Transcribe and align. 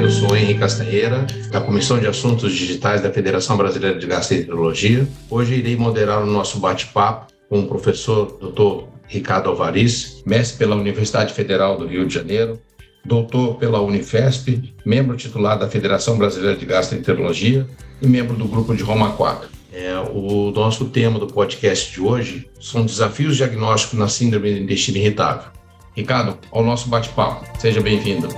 Eu 0.00 0.10
sou 0.10 0.36
Henrique 0.36 0.60
Castanheira, 0.60 1.26
da 1.50 1.60
Comissão 1.60 1.98
de 1.98 2.06
Assuntos 2.06 2.52
Digitais 2.52 3.00
da 3.00 3.10
Federação 3.10 3.56
Brasileira 3.56 3.98
de 3.98 4.06
Gastroenterologia. 4.06 5.08
Hoje 5.30 5.54
irei 5.54 5.76
moderar 5.76 6.22
o 6.22 6.26
nosso 6.26 6.58
bate-papo 6.58 7.32
com 7.48 7.60
o 7.60 7.66
professor 7.66 8.38
Dr. 8.38 8.86
Ricardo 9.06 9.50
Alvaris, 9.50 10.22
mestre 10.26 10.58
pela 10.58 10.76
Universidade 10.76 11.32
Federal 11.32 11.78
do 11.78 11.86
Rio 11.86 12.06
de 12.06 12.14
Janeiro, 12.14 12.60
doutor 13.04 13.56
pela 13.56 13.80
Unifesp, 13.80 14.74
membro 14.84 15.16
titular 15.16 15.58
da 15.58 15.68
Federação 15.68 16.18
Brasileira 16.18 16.56
de 16.56 16.66
Gastroenterologia 16.66 17.66
e 18.02 18.06
membro 18.06 18.36
do 18.36 18.46
grupo 18.46 18.74
de 18.74 18.82
Roma 18.82 19.12
4. 19.12 19.48
É, 19.72 19.98
o 20.12 20.50
nosso 20.50 20.86
tema 20.86 21.18
do 21.18 21.26
podcast 21.26 21.92
de 21.92 22.00
hoje 22.00 22.48
são 22.60 22.84
desafios 22.84 23.36
diagnósticos 23.36 23.98
na 23.98 24.08
síndrome 24.08 24.52
do 24.52 24.60
intestino 24.60 24.98
irritável. 24.98 25.50
Ricardo, 25.96 26.38
ao 26.50 26.64
nosso 26.64 26.88
bate-papo. 26.88 27.46
Seja 27.58 27.80
bem-vindo. 27.80 28.28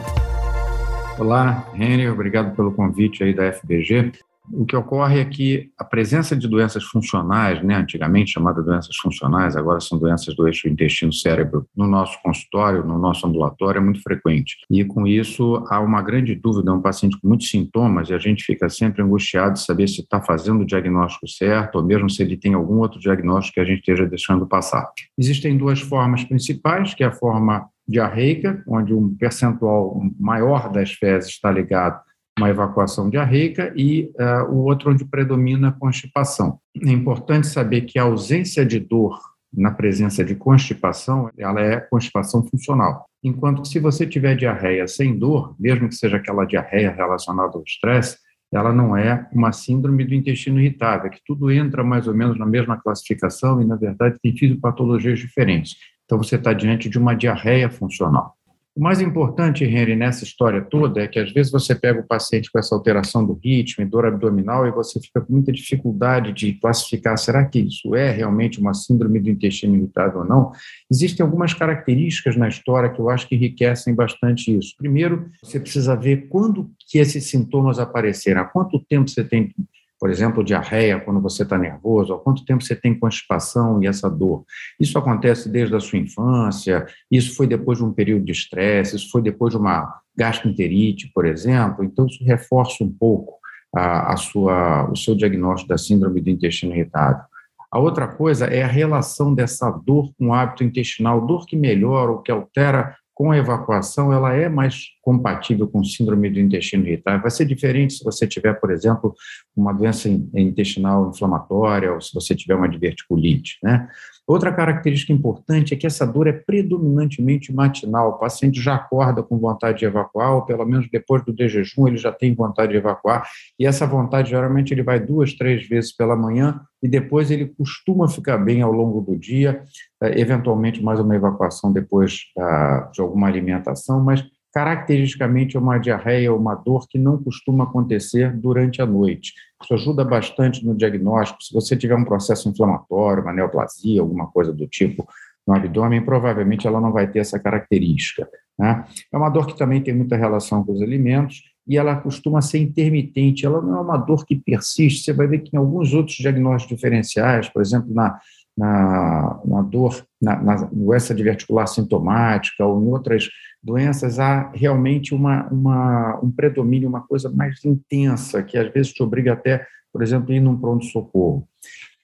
Olá, 1.18 1.66
Henry, 1.74 2.10
obrigado 2.10 2.54
pelo 2.54 2.72
convite 2.72 3.24
aí 3.24 3.32
da 3.32 3.50
FBG. 3.50 4.12
O 4.52 4.66
que 4.66 4.76
ocorre 4.76 5.18
é 5.18 5.24
que 5.24 5.70
a 5.78 5.82
presença 5.82 6.36
de 6.36 6.46
doenças 6.46 6.84
funcionais, 6.84 7.64
né, 7.64 7.74
antigamente 7.74 8.32
chamadas 8.32 8.64
doenças 8.64 8.94
funcionais, 8.96 9.56
agora 9.56 9.80
são 9.80 9.98
doenças 9.98 10.36
do 10.36 10.46
eixo 10.46 10.68
intestino-cérebro, 10.68 11.66
no 11.74 11.86
nosso 11.86 12.20
consultório, 12.22 12.84
no 12.84 12.98
nosso 12.98 13.26
ambulatório, 13.26 13.78
é 13.78 13.82
muito 13.82 14.02
frequente. 14.02 14.56
E 14.70 14.84
com 14.84 15.06
isso 15.06 15.64
há 15.68 15.80
uma 15.80 16.02
grande 16.02 16.34
dúvida, 16.34 16.72
um 16.72 16.82
paciente 16.82 17.18
com 17.18 17.28
muitos 17.28 17.48
sintomas, 17.48 18.10
e 18.10 18.14
a 18.14 18.18
gente 18.18 18.44
fica 18.44 18.68
sempre 18.68 19.02
angustiado 19.02 19.54
de 19.54 19.64
saber 19.64 19.88
se 19.88 20.02
está 20.02 20.20
fazendo 20.20 20.60
o 20.60 20.66
diagnóstico 20.66 21.26
certo, 21.26 21.76
ou 21.76 21.84
mesmo 21.84 22.10
se 22.10 22.22
ele 22.22 22.36
tem 22.36 22.52
algum 22.52 22.78
outro 22.80 23.00
diagnóstico 23.00 23.54
que 23.54 23.60
a 23.60 23.64
gente 23.64 23.78
esteja 23.78 24.06
deixando 24.06 24.46
passar. 24.46 24.86
Existem 25.18 25.56
duas 25.56 25.80
formas 25.80 26.22
principais, 26.24 26.92
que 26.92 27.02
é 27.02 27.06
a 27.06 27.12
forma 27.12 27.66
diarreica, 27.88 28.62
onde 28.66 28.92
um 28.92 29.14
percentual 29.16 30.00
maior 30.18 30.70
das 30.70 30.92
fezes 30.92 31.30
está 31.30 31.50
ligado 31.50 32.00
uma 32.38 32.50
evacuação 32.50 33.08
diarreica 33.08 33.72
e 33.74 34.12
uh, 34.20 34.52
o 34.52 34.64
outro 34.64 34.90
onde 34.90 35.04
predomina 35.06 35.68
a 35.68 35.72
constipação. 35.72 36.58
É 36.76 36.90
importante 36.90 37.46
saber 37.46 37.82
que 37.82 37.98
a 37.98 38.02
ausência 38.02 38.64
de 38.64 38.78
dor 38.78 39.18
na 39.52 39.70
presença 39.70 40.22
de 40.22 40.34
constipação, 40.34 41.30
ela 41.38 41.60
é 41.60 41.80
constipação 41.80 42.46
funcional. 42.46 43.06
Enquanto 43.24 43.62
que 43.62 43.68
se 43.68 43.78
você 43.78 44.06
tiver 44.06 44.36
diarreia 44.36 44.86
sem 44.86 45.18
dor, 45.18 45.56
mesmo 45.58 45.88
que 45.88 45.94
seja 45.94 46.18
aquela 46.18 46.44
diarreia 46.44 46.90
relacionada 46.90 47.52
ao 47.56 47.62
estresse, 47.62 48.18
ela 48.52 48.72
não 48.72 48.96
é 48.96 49.26
uma 49.32 49.52
síndrome 49.52 50.04
do 50.04 50.14
intestino 50.14 50.60
irritável, 50.60 51.10
que 51.10 51.20
tudo 51.24 51.50
entra 51.50 51.82
mais 51.82 52.06
ou 52.06 52.14
menos 52.14 52.38
na 52.38 52.46
mesma 52.46 52.76
classificação 52.76 53.60
e, 53.60 53.64
na 53.64 53.76
verdade, 53.76 54.18
tem 54.22 54.36
fisiopatologias 54.36 55.18
diferentes. 55.18 55.76
Então, 56.06 56.16
você 56.16 56.36
está 56.36 56.54
diante 56.54 56.88
de 56.88 56.98
uma 56.98 57.14
diarreia 57.14 57.68
funcional. 57.68 58.36
O 58.76 58.80
mais 58.82 59.00
importante, 59.00 59.64
Henry, 59.64 59.96
nessa 59.96 60.22
história 60.22 60.60
toda 60.60 61.00
é 61.00 61.08
que 61.08 61.18
às 61.18 61.32
vezes 61.32 61.50
você 61.50 61.74
pega 61.74 61.98
o 61.98 62.06
paciente 62.06 62.52
com 62.52 62.58
essa 62.58 62.74
alteração 62.74 63.24
do 63.24 63.32
ritmo 63.42 63.82
e 63.82 63.88
dor 63.88 64.04
abdominal 64.04 64.66
e 64.66 64.70
você 64.70 65.00
fica 65.00 65.18
com 65.18 65.32
muita 65.32 65.50
dificuldade 65.50 66.30
de 66.30 66.52
classificar, 66.52 67.16
será 67.16 67.42
que 67.46 67.58
isso 67.58 67.94
é 67.94 68.10
realmente 68.10 68.60
uma 68.60 68.74
síndrome 68.74 69.18
do 69.18 69.30
intestino 69.30 69.74
irritável 69.74 70.18
ou 70.18 70.26
não? 70.26 70.52
Existem 70.90 71.24
algumas 71.24 71.54
características 71.54 72.36
na 72.36 72.48
história 72.48 72.90
que 72.90 73.00
eu 73.00 73.08
acho 73.08 73.26
que 73.26 73.34
enriquecem 73.34 73.94
bastante 73.94 74.54
isso. 74.54 74.74
Primeiro, 74.76 75.30
você 75.42 75.58
precisa 75.58 75.96
ver 75.96 76.28
quando 76.28 76.70
que 76.86 76.98
esses 76.98 77.24
sintomas 77.30 77.78
apareceram, 77.78 78.42
há 78.42 78.44
quanto 78.44 78.78
tempo 78.78 79.08
você 79.08 79.24
tem 79.24 79.54
por 79.98 80.10
exemplo, 80.10 80.44
diarreia 80.44 81.00
quando 81.00 81.20
você 81.20 81.42
está 81.42 81.56
nervoso, 81.56 82.12
há 82.12 82.18
quanto 82.18 82.44
tempo 82.44 82.62
você 82.62 82.76
tem 82.76 82.98
constipação 82.98 83.82
e 83.82 83.86
essa 83.86 84.10
dor. 84.10 84.44
Isso 84.78 84.98
acontece 84.98 85.48
desde 85.48 85.74
a 85.74 85.80
sua 85.80 85.98
infância, 85.98 86.86
isso 87.10 87.34
foi 87.34 87.46
depois 87.46 87.78
de 87.78 87.84
um 87.84 87.92
período 87.92 88.24
de 88.24 88.32
estresse, 88.32 88.96
isso 88.96 89.10
foi 89.10 89.22
depois 89.22 89.52
de 89.52 89.58
uma 89.58 90.00
gastroenterite, 90.16 91.10
por 91.14 91.26
exemplo, 91.26 91.84
então 91.84 92.06
isso 92.06 92.22
reforça 92.24 92.84
um 92.84 92.92
pouco 92.92 93.34
a, 93.74 94.12
a 94.12 94.16
sua, 94.16 94.90
o 94.90 94.96
seu 94.96 95.14
diagnóstico 95.14 95.68
da 95.68 95.78
síndrome 95.78 96.20
do 96.20 96.30
intestino 96.30 96.74
irritável. 96.74 97.24
A 97.70 97.78
outra 97.78 98.06
coisa 98.06 98.46
é 98.46 98.62
a 98.62 98.68
relação 98.68 99.34
dessa 99.34 99.70
dor 99.70 100.10
com 100.18 100.28
o 100.28 100.34
hábito 100.34 100.64
intestinal, 100.64 101.26
dor 101.26 101.46
que 101.46 101.56
melhora 101.56 102.12
ou 102.12 102.22
que 102.22 102.30
altera 102.30 102.96
com 103.16 103.30
a 103.30 103.38
evacuação, 103.38 104.12
ela 104.12 104.34
é 104.34 104.46
mais 104.46 104.88
compatível 105.00 105.66
com 105.66 105.82
síndrome 105.82 106.28
do 106.28 106.38
intestino 106.38 106.86
irritável. 106.86 107.22
Vai 107.22 107.30
ser 107.30 107.46
diferente 107.46 107.94
se 107.94 108.04
você 108.04 108.26
tiver, 108.26 108.52
por 108.60 108.70
exemplo, 108.70 109.14
uma 109.56 109.72
doença 109.72 110.06
intestinal 110.06 111.08
inflamatória 111.08 111.94
ou 111.94 112.00
se 112.00 112.12
você 112.12 112.34
tiver 112.34 112.54
uma 112.54 112.68
diverticulite, 112.68 113.56
né? 113.62 113.88
Outra 114.26 114.52
característica 114.52 115.12
importante 115.12 115.72
é 115.72 115.76
que 115.76 115.86
essa 115.86 116.04
dor 116.04 116.26
é 116.26 116.32
predominantemente 116.32 117.52
matinal. 117.54 118.10
O 118.10 118.18
paciente 118.18 118.60
já 118.60 118.74
acorda 118.74 119.22
com 119.22 119.38
vontade 119.38 119.78
de 119.78 119.84
evacuar, 119.84 120.34
ou 120.34 120.42
pelo 120.42 120.66
menos 120.66 120.88
depois 120.90 121.24
do 121.24 121.32
de 121.32 121.48
jejum 121.48 121.86
ele 121.86 121.96
já 121.96 122.10
tem 122.10 122.34
vontade 122.34 122.72
de 122.72 122.78
evacuar, 122.78 123.26
e 123.58 123.64
essa 123.64 123.86
vontade 123.86 124.30
geralmente 124.30 124.74
ele 124.74 124.82
vai 124.82 124.98
duas, 124.98 125.32
três 125.32 125.66
vezes 125.68 125.94
pela 125.94 126.16
manhã, 126.16 126.60
e 126.82 126.88
depois 126.88 127.30
ele 127.30 127.46
costuma 127.46 128.08
ficar 128.08 128.36
bem 128.38 128.62
ao 128.62 128.72
longo 128.72 129.00
do 129.00 129.16
dia, 129.16 129.62
eventualmente 130.02 130.82
mais 130.82 131.00
uma 131.00 131.16
evacuação 131.16 131.72
depois 131.72 132.20
ah, 132.38 132.90
de 132.92 133.00
alguma 133.00 133.26
alimentação, 133.26 134.02
mas 134.02 134.24
caracteristicamente 134.52 135.54
é 135.54 135.60
uma 135.60 135.76
diarreia 135.76 136.32
ou 136.32 136.38
uma 136.38 136.54
dor 136.54 136.86
que 136.88 136.98
não 136.98 137.22
costuma 137.22 137.64
acontecer 137.64 138.34
durante 138.34 138.80
a 138.80 138.86
noite. 138.86 139.34
Isso 139.62 139.74
ajuda 139.74 140.02
bastante 140.02 140.64
no 140.64 140.74
diagnóstico. 140.74 141.42
Se 141.42 141.52
você 141.52 141.76
tiver 141.76 141.94
um 141.94 142.04
processo 142.04 142.48
inflamatório, 142.48 143.22
uma 143.22 143.34
neoplasia, 143.34 144.00
alguma 144.00 144.28
coisa 144.28 144.54
do 144.54 144.66
tipo 144.66 145.06
no 145.46 145.54
abdômen, 145.54 146.02
provavelmente 146.02 146.66
ela 146.66 146.80
não 146.80 146.90
vai 146.90 147.06
ter 147.06 147.18
essa 147.18 147.38
característica. 147.38 148.26
Né? 148.58 148.84
É 149.12 149.16
uma 149.16 149.28
dor 149.28 149.46
que 149.46 149.56
também 149.56 149.82
tem 149.82 149.94
muita 149.94 150.16
relação 150.16 150.64
com 150.64 150.72
os 150.72 150.82
alimentos 150.82 151.42
e 151.68 151.76
ela 151.76 151.94
costuma 151.96 152.40
ser 152.40 152.58
intermitente, 152.58 153.44
ela 153.44 153.60
não 153.60 153.76
é 153.76 153.80
uma 153.80 153.96
dor 153.96 154.24
que 154.24 154.36
persiste. 154.36 155.04
Você 155.04 155.12
vai 155.12 155.26
ver 155.26 155.40
que 155.40 155.54
em 155.54 155.58
alguns 155.58 155.92
outros 155.92 156.16
diagnósticos 156.16 156.76
diferenciais, 156.76 157.48
por 157.48 157.60
exemplo, 157.60 157.92
na, 157.92 158.18
na, 158.56 159.40
na 159.44 159.62
dor, 159.62 160.06
na, 160.20 160.40
na 160.42 160.54
doença 160.64 161.14
diverticular 161.14 161.66
sintomática 161.66 162.64
ou 162.64 162.82
em 162.82 162.88
outras 162.88 163.28
doenças, 163.62 164.18
há 164.18 164.50
realmente 164.54 165.14
uma, 165.14 165.46
uma, 165.48 166.20
um 166.22 166.30
predomínio, 166.30 166.88
uma 166.88 167.02
coisa 167.02 167.28
mais 167.28 167.64
intensa, 167.64 168.42
que 168.42 168.56
às 168.56 168.72
vezes 168.72 168.92
te 168.92 169.02
obriga 169.02 169.32
até, 169.32 169.66
por 169.92 170.02
exemplo, 170.02 170.32
a 170.32 170.36
ir 170.36 170.40
num 170.40 170.58
pronto-socorro. 170.58 171.46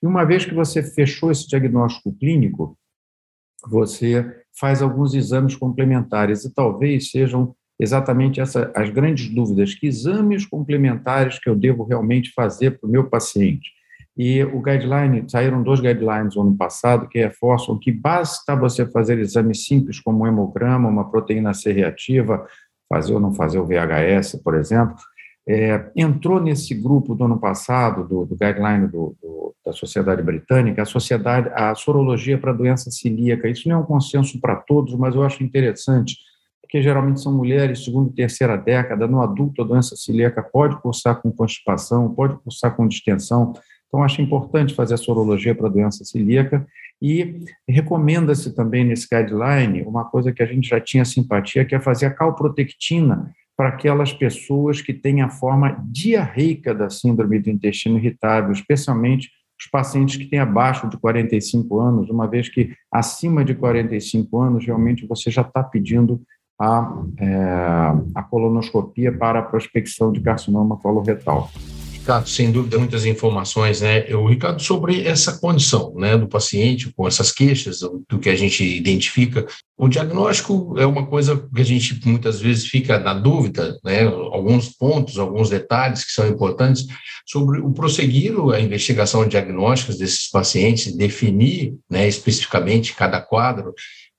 E 0.03 0.07
uma 0.07 0.25
vez 0.25 0.45
que 0.45 0.55
você 0.55 0.83
fechou 0.83 1.31
esse 1.31 1.49
diagnóstico 1.49 2.13
clínico, 2.13 2.77
você 3.67 4.43
faz 4.59 4.83
alguns 4.83 5.15
exames 5.15 5.55
complementares, 5.55 6.45
e 6.45 6.53
talvez 6.53 7.11
sejam 7.11 7.55
exatamente 7.79 8.41
essa, 8.41 8.73
as 8.75 8.91
grandes 8.91 9.33
dúvidas: 9.33 9.75
que 9.75 9.87
exames 9.87 10.45
complementares 10.45 11.39
que 11.39 11.49
eu 11.49 11.55
devo 11.55 11.85
realmente 11.85 12.33
fazer 12.33 12.79
para 12.79 12.89
o 12.89 12.91
meu 12.91 13.09
paciente? 13.09 13.71
E 14.17 14.45
o 14.45 14.61
guideline, 14.61 15.25
saíram 15.29 15.63
dois 15.63 15.81
guidelines 15.81 16.37
no 16.37 16.43
ano 16.43 16.57
passado 16.57 17.09
que 17.09 17.19
reforçam 17.19 17.79
que 17.79 17.91
basta 17.91 18.55
você 18.55 18.85
fazer 18.87 19.19
exames 19.19 19.65
simples 19.65 19.99
como 20.01 20.25
um 20.25 20.27
hemograma, 20.27 20.89
uma 20.89 21.11
proteína 21.11 21.55
C 21.55 21.73
reativa, 21.73 22.47
fazer 22.89 23.15
ou 23.15 23.21
não 23.21 23.33
fazer 23.33 23.59
o 23.59 23.67
VHS, 23.67 24.43
por 24.45 24.55
exemplo. 24.55 24.97
É, 25.49 25.91
entrou 25.97 26.41
nesse 26.41 26.75
grupo 26.75 27.15
do 27.15 27.25
ano 27.25 27.39
passado, 27.39 28.07
do, 28.07 28.27
do 28.27 28.37
guideline 28.37 28.87
do, 28.87 29.17
do, 29.21 29.55
da 29.65 29.73
Sociedade 29.73 30.23
Britânica, 30.23 30.83
a 30.83 30.85
sociedade, 30.85 31.51
a 31.55 31.75
sorologia 31.75 32.39
para 32.39 32.53
doença 32.53 32.91
celíaca. 32.91 33.49
Isso 33.49 33.69
não 33.69 33.77
é 33.77 33.79
um 33.79 33.85
consenso 33.85 34.39
para 34.41 34.57
todos, 34.57 34.95
mas 34.95 35.15
eu 35.15 35.23
acho 35.25 35.43
interessante, 35.43 36.17
porque 36.61 36.83
geralmente 36.83 37.21
são 37.21 37.33
mulheres, 37.33 37.85
segunda 37.85 38.11
e 38.11 38.15
terceira 38.15 38.57
década, 38.57 39.09
no 39.09 39.21
adulto 39.21 39.63
a 39.63 39.65
doença 39.65 39.97
celíaca 39.97 40.43
pode 40.43 40.81
cursar 40.81 41.21
com 41.21 41.33
constipação, 41.33 42.15
pode 42.15 42.37
cursar 42.37 42.77
com 42.77 42.87
distensão, 42.87 43.53
então, 43.93 44.03
acho 44.03 44.23
importante 44.23 44.75
fazer 44.75 44.95
a 44.95 44.97
sorologia 44.97 45.55
para 45.55 45.67
a 45.67 45.71
doença 45.71 46.03
celíaca 46.03 46.67
e 47.01 47.45
recomenda-se 47.69 48.55
também 48.55 48.87
nesse 48.87 49.07
guideline 49.07 49.83
uma 49.83 50.07
coisa 50.07 50.33
que 50.33 50.43
a 50.43 50.47
gente 50.47 50.67
já 50.67 50.81
tinha 50.81 51.05
simpatia, 51.05 51.63
que 51.63 51.75
é 51.75 51.81
fazer 51.81 52.07
a 52.07 52.11
calprotectina 52.11 53.31
para 53.55 53.69
aquelas 53.69 54.11
pessoas 54.11 54.81
que 54.81 54.95
têm 54.95 55.21
a 55.21 55.29
forma 55.29 55.77
diarreica 55.91 56.75
da 56.75 56.89
síndrome 56.89 57.39
do 57.39 57.51
intestino 57.51 57.99
irritável, 57.99 58.51
especialmente 58.51 59.29
os 59.61 59.67
pacientes 59.71 60.17
que 60.17 60.25
têm 60.25 60.39
abaixo 60.39 60.89
de 60.89 60.97
45 60.97 61.79
anos, 61.79 62.09
uma 62.09 62.27
vez 62.27 62.49
que 62.49 62.73
acima 62.91 63.45
de 63.45 63.55
45 63.55 64.41
anos, 64.41 64.65
realmente 64.65 65.07
você 65.07 65.31
já 65.31 65.43
está 65.43 65.63
pedindo 65.63 66.19
a, 66.59 67.05
é, 67.19 67.35
a 68.15 68.23
colonoscopia 68.23 69.13
para 69.13 69.41
a 69.41 69.43
prospecção 69.43 70.11
de 70.11 70.23
carcinoma 70.23 70.79
coloretal 70.79 71.51
Ricardo, 72.03 72.29
sem 72.29 72.51
dúvida, 72.51 72.79
muitas 72.79 73.07
informações, 73.07 73.81
né? 73.81 74.05
Eu, 74.09 74.27
Ricardo, 74.27 74.61
sobre 74.61 75.07
essa 75.07 75.39
condição, 75.39 75.95
né, 75.95 76.19
do 76.19 76.27
paciente 76.27 76.93
com 76.93 77.07
essas 77.07 77.31
queixas, 77.31 77.79
do 77.79 78.19
que 78.19 78.29
a 78.29 78.35
gente 78.35 78.65
identifica, 78.65 79.47
o 79.79 79.87
diagnóstico 79.87 80.75
é 80.79 80.85
uma 80.85 81.07
coisa 81.07 81.49
que 81.55 81.61
a 81.61 81.65
gente 81.65 82.01
muitas 82.05 82.41
vezes 82.41 82.67
fica 82.67 82.99
na 82.99 83.15
dúvida, 83.15 83.79
né? 83.85 84.03
Alguns 84.03 84.69
pontos, 84.71 85.17
alguns 85.17 85.49
detalhes 85.49 86.05
que 86.05 86.11
são 86.11 86.27
importantes 86.27 86.89
sobre 87.25 87.61
o 87.61 87.73
prosseguir 87.73 88.35
a 88.53 88.61
investigação 88.61 89.27
diagnóstica 89.27 89.93
desses 89.93 90.29
pacientes, 90.29 90.97
definir, 90.97 91.75
né, 91.89 92.09
especificamente 92.09 92.97
cada 92.97 93.21
quadro 93.21 93.73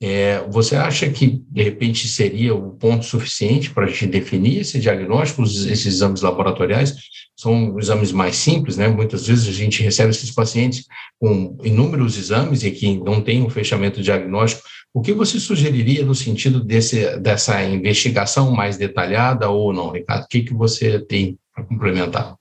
é, 0.05 0.45
você 0.49 0.75
acha 0.75 1.09
que, 1.09 1.41
de 1.49 1.63
repente, 1.63 2.09
seria 2.09 2.53
o 2.53 2.71
ponto 2.71 3.05
suficiente 3.05 3.69
para 3.69 3.85
a 3.85 3.87
gente 3.87 4.07
definir 4.07 4.59
esse 4.59 4.77
diagnóstico, 4.77 5.43
esses 5.43 5.85
exames 5.85 6.21
laboratoriais? 6.21 6.93
São 7.37 7.79
exames 7.79 8.11
mais 8.11 8.35
simples, 8.35 8.75
né? 8.75 8.89
Muitas 8.89 9.25
vezes 9.25 9.47
a 9.47 9.57
gente 9.57 9.81
recebe 9.81 10.09
esses 10.09 10.29
pacientes 10.29 10.85
com 11.17 11.57
inúmeros 11.63 12.17
exames 12.17 12.63
e 12.63 12.71
que 12.71 12.97
não 12.97 13.21
tem 13.21 13.41
um 13.43 13.49
fechamento 13.49 14.01
diagnóstico. 14.01 14.67
O 14.93 15.01
que 15.01 15.13
você 15.13 15.39
sugeriria 15.39 16.03
no 16.03 16.13
sentido 16.13 16.61
desse, 16.61 17.17
dessa 17.19 17.63
investigação 17.63 18.51
mais 18.51 18.75
detalhada 18.75 19.49
ou 19.49 19.71
não, 19.71 19.91
Ricardo? 19.91 20.25
O 20.25 20.27
que, 20.27 20.41
que 20.41 20.53
você 20.53 20.99
tem 20.99 21.39
para 21.55 21.63
complementar? 21.63 22.35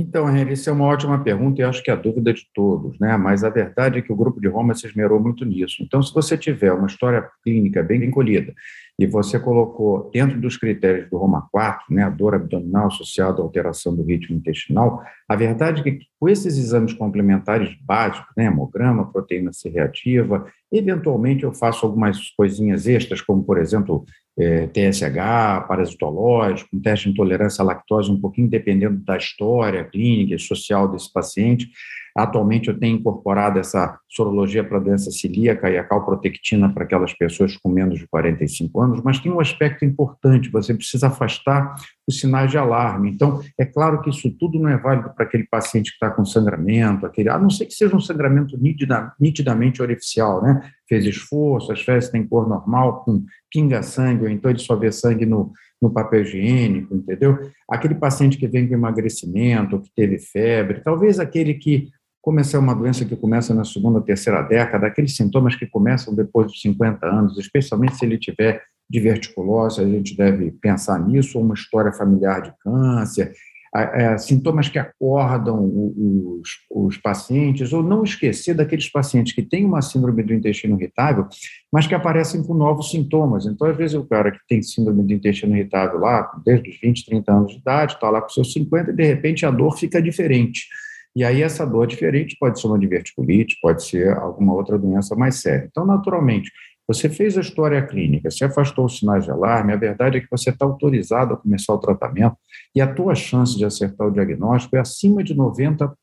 Então, 0.00 0.30
Henry, 0.30 0.52
isso 0.52 0.70
é 0.70 0.72
uma 0.72 0.84
ótima 0.84 1.22
pergunta 1.24 1.60
e 1.60 1.64
acho 1.64 1.82
que 1.82 1.90
é 1.90 1.92
a 1.92 1.96
dúvida 1.96 2.32
de 2.32 2.46
todos, 2.54 2.96
né? 3.00 3.16
Mas 3.16 3.42
a 3.42 3.50
verdade 3.50 3.98
é 3.98 4.02
que 4.02 4.12
o 4.12 4.16
grupo 4.16 4.40
de 4.40 4.46
Roma 4.46 4.72
se 4.72 4.86
esmerou 4.86 5.18
muito 5.18 5.44
nisso. 5.44 5.82
Então, 5.82 6.00
se 6.00 6.14
você 6.14 6.38
tiver 6.38 6.72
uma 6.72 6.86
história 6.86 7.28
clínica 7.42 7.82
bem 7.82 8.04
encolhida 8.04 8.54
e 8.98 9.06
você 9.06 9.38
colocou 9.38 10.10
dentro 10.12 10.40
dos 10.40 10.56
critérios 10.56 11.08
do 11.08 11.16
Roma 11.16 11.48
4, 11.52 11.94
né, 11.94 12.02
a 12.02 12.10
dor 12.10 12.34
abdominal 12.34 12.88
associada 12.88 13.40
à 13.40 13.44
alteração 13.44 13.94
do 13.94 14.02
ritmo 14.02 14.36
intestinal, 14.36 15.02
a 15.28 15.36
verdade 15.36 15.80
é 15.80 15.84
que 15.84 16.00
com 16.18 16.28
esses 16.28 16.58
exames 16.58 16.92
complementares 16.92 17.76
básicos, 17.80 18.28
né, 18.36 18.46
hemograma, 18.46 19.10
proteína 19.12 19.52
C 19.52 19.68
reativa, 19.68 20.46
eventualmente 20.72 21.44
eu 21.44 21.52
faço 21.52 21.86
algumas 21.86 22.30
coisinhas 22.30 22.88
extras, 22.88 23.22
como, 23.22 23.44
por 23.44 23.58
exemplo, 23.58 24.04
é, 24.36 24.66
TSH, 24.66 25.66
parasitológico, 25.68 26.76
um 26.76 26.80
teste 26.80 27.06
de 27.06 27.12
intolerância 27.12 27.62
à 27.62 27.64
lactose, 27.64 28.10
um 28.10 28.20
pouquinho 28.20 28.48
dependendo 28.48 28.98
da 29.04 29.16
história 29.16 29.84
clínica 29.84 30.34
e 30.34 30.38
social 30.38 30.88
desse 30.88 31.12
paciente, 31.12 31.68
Atualmente, 32.18 32.68
eu 32.68 32.76
tenho 32.76 32.98
incorporado 32.98 33.60
essa 33.60 33.96
sorologia 34.08 34.64
para 34.64 34.80
doença 34.80 35.08
celíaca 35.12 35.70
e 35.70 35.78
a 35.78 35.84
calprotectina 35.84 36.68
para 36.68 36.82
aquelas 36.82 37.12
pessoas 37.12 37.56
com 37.56 37.68
menos 37.70 38.00
de 38.00 38.08
45 38.08 38.80
anos, 38.80 39.00
mas 39.04 39.20
tem 39.20 39.30
um 39.30 39.38
aspecto 39.38 39.84
importante: 39.84 40.50
você 40.50 40.74
precisa 40.74 41.06
afastar 41.06 41.76
os 42.08 42.18
sinais 42.18 42.50
de 42.50 42.58
alarme. 42.58 43.10
Então, 43.10 43.40
é 43.56 43.64
claro 43.64 44.00
que 44.00 44.10
isso 44.10 44.30
tudo 44.32 44.58
não 44.58 44.68
é 44.68 44.76
válido 44.76 45.10
para 45.14 45.24
aquele 45.24 45.44
paciente 45.44 45.90
que 45.90 45.96
está 45.96 46.10
com 46.10 46.24
sangramento, 46.24 47.06
aquele, 47.06 47.28
a 47.28 47.38
não 47.38 47.50
ser 47.50 47.66
que 47.66 47.74
seja 47.74 47.94
um 47.94 48.00
sangramento 48.00 48.58
nitida, 48.58 49.12
nitidamente 49.20 49.80
orificial, 49.80 50.42
né? 50.42 50.72
Fez 50.88 51.04
esforço, 51.04 51.70
as 51.70 51.82
fezes 51.82 52.10
têm 52.10 52.26
cor 52.26 52.48
normal, 52.48 53.04
com 53.04 53.22
pinga-sangue, 53.48 54.24
ou 54.24 54.28
então 54.28 54.50
ele 54.50 54.58
só 54.58 54.74
vê 54.74 54.90
sangue 54.90 55.24
no, 55.24 55.52
no 55.80 55.88
papel 55.88 56.22
higiênico, 56.22 56.96
entendeu? 56.96 57.38
Aquele 57.70 57.94
paciente 57.94 58.36
que 58.36 58.48
vem 58.48 58.66
com 58.66 58.74
emagrecimento, 58.74 59.80
que 59.80 59.90
teve 59.94 60.18
febre, 60.18 60.80
talvez 60.82 61.20
aquele 61.20 61.54
que 61.54 61.88
como 62.20 62.40
essa 62.40 62.56
é 62.56 62.60
uma 62.60 62.74
doença 62.74 63.04
que 63.04 63.16
começa 63.16 63.54
na 63.54 63.64
segunda, 63.64 64.00
terceira 64.00 64.42
década, 64.42 64.86
aqueles 64.86 65.16
sintomas 65.16 65.54
que 65.54 65.66
começam 65.66 66.14
depois 66.14 66.48
dos 66.48 66.60
50 66.60 67.06
anos, 67.06 67.38
especialmente 67.38 67.96
se 67.96 68.04
ele 68.04 68.18
tiver 68.18 68.62
diverticulose, 68.90 69.80
a 69.80 69.86
gente 69.86 70.16
deve 70.16 70.50
pensar 70.50 70.98
nisso, 70.98 71.38
ou 71.38 71.44
uma 71.44 71.54
história 71.54 71.92
familiar 71.92 72.42
de 72.42 72.52
câncer, 72.60 73.32
é, 73.74 74.16
sintomas 74.16 74.68
que 74.68 74.78
acordam 74.78 75.60
os, 75.60 76.48
os, 76.70 76.96
pacientes, 76.96 77.72
ou 77.72 77.82
não 77.82 78.02
esquecer 78.02 78.54
daqueles 78.54 78.90
pacientes 78.90 79.34
que 79.34 79.42
têm 79.42 79.64
uma 79.64 79.82
síndrome 79.82 80.22
do 80.22 80.32
intestino 80.32 80.76
irritável, 80.80 81.26
mas 81.70 81.86
que 81.86 81.94
aparecem 81.94 82.42
com 82.42 82.54
novos 82.54 82.90
sintomas. 82.90 83.44
Então, 83.44 83.68
às 83.68 83.76
vezes, 83.76 83.94
o 83.94 84.06
cara 84.06 84.30
que 84.30 84.38
tem 84.48 84.62
síndrome 84.62 85.02
do 85.02 85.12
intestino 85.12 85.54
irritável 85.54 85.98
lá, 85.98 86.30
desde 86.44 86.70
os 86.70 86.80
20, 86.80 87.06
30 87.06 87.32
anos 87.32 87.52
de 87.52 87.58
idade, 87.58 87.94
está 87.94 88.08
lá 88.08 88.22
com 88.22 88.28
seus 88.30 88.52
50 88.52 88.90
e, 88.90 88.94
de 88.94 89.04
repente, 89.04 89.44
a 89.44 89.50
dor 89.50 89.76
fica 89.76 90.00
diferente. 90.00 90.66
E 91.16 91.24
aí 91.24 91.42
essa 91.42 91.66
dor 91.66 91.86
diferente 91.86 92.36
pode 92.38 92.60
ser 92.60 92.66
uma 92.66 92.78
diverticulite, 92.78 93.58
pode 93.60 93.84
ser 93.84 94.16
alguma 94.16 94.54
outra 94.54 94.78
doença 94.78 95.16
mais 95.16 95.36
séria. 95.36 95.66
Então, 95.70 95.84
naturalmente, 95.84 96.50
você 96.88 97.10
fez 97.10 97.36
a 97.36 97.42
história 97.42 97.86
clínica, 97.86 98.30
se 98.30 98.42
afastou 98.42 98.86
os 98.86 98.98
sinais 98.98 99.24
de 99.24 99.30
alarme, 99.30 99.74
a 99.74 99.76
verdade 99.76 100.16
é 100.16 100.20
que 100.20 100.30
você 100.30 100.48
está 100.48 100.64
autorizado 100.64 101.34
a 101.34 101.36
começar 101.36 101.74
o 101.74 101.78
tratamento 101.78 102.34
e 102.74 102.80
a 102.80 102.90
tua 102.90 103.14
chance 103.14 103.58
de 103.58 103.64
acertar 103.66 104.06
o 104.06 104.10
diagnóstico 104.10 104.74
é 104.74 104.80
acima 104.80 105.22
de 105.22 105.34
90%, 105.34 105.94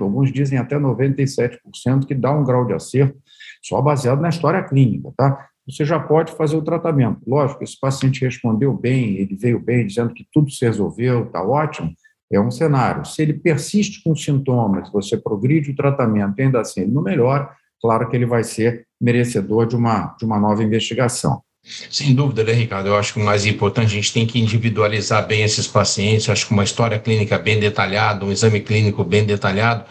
alguns 0.00 0.32
dizem 0.32 0.58
até 0.58 0.78
97%, 0.78 2.06
que 2.06 2.14
dá 2.14 2.32
um 2.32 2.42
grau 2.42 2.66
de 2.66 2.72
acerto 2.72 3.18
só 3.62 3.82
baseado 3.82 4.22
na 4.22 4.30
história 4.30 4.62
clínica, 4.62 5.12
tá? 5.14 5.46
Você 5.66 5.84
já 5.84 6.00
pode 6.00 6.32
fazer 6.32 6.56
o 6.56 6.62
tratamento. 6.62 7.20
Lógico, 7.26 7.62
esse 7.62 7.78
paciente 7.78 8.22
respondeu 8.22 8.72
bem, 8.72 9.16
ele 9.16 9.34
veio 9.34 9.60
bem, 9.60 9.86
dizendo 9.86 10.14
que 10.14 10.26
tudo 10.32 10.50
se 10.50 10.64
resolveu, 10.64 11.24
está 11.24 11.42
ótimo, 11.42 11.92
é 12.32 12.40
um 12.40 12.50
cenário. 12.50 13.04
Se 13.04 13.22
ele 13.22 13.34
persiste 13.34 14.02
com 14.02 14.14
sintomas, 14.14 14.90
você 14.90 15.16
progride 15.16 15.70
o 15.70 15.76
tratamento 15.76 16.40
ainda 16.40 16.60
assim 16.60 16.82
ele 16.82 16.92
não 16.92 17.02
melhora, 17.02 17.48
claro 17.80 18.08
que 18.08 18.16
ele 18.16 18.26
vai 18.26 18.42
ser 18.44 18.86
merecedor 19.00 19.66
de 19.66 19.76
uma, 19.76 20.14
de 20.18 20.24
uma 20.24 20.38
nova 20.38 20.62
investigação. 20.62 21.42
Sem 21.62 22.14
dúvida, 22.14 22.44
né, 22.44 22.52
Ricardo? 22.52 22.88
Eu 22.88 22.96
acho 22.96 23.14
que 23.14 23.20
o 23.20 23.24
mais 23.24 23.46
importante, 23.46 23.86
a 23.86 23.94
gente 23.94 24.12
tem 24.12 24.26
que 24.26 24.38
individualizar 24.38 25.26
bem 25.26 25.42
esses 25.42 25.66
pacientes. 25.66 26.28
Acho 26.28 26.46
que 26.46 26.52
uma 26.52 26.64
história 26.64 26.98
clínica 26.98 27.38
bem 27.38 27.58
detalhada, 27.58 28.24
um 28.24 28.30
exame 28.30 28.60
clínico 28.60 29.02
bem 29.02 29.24
detalhado 29.24 29.84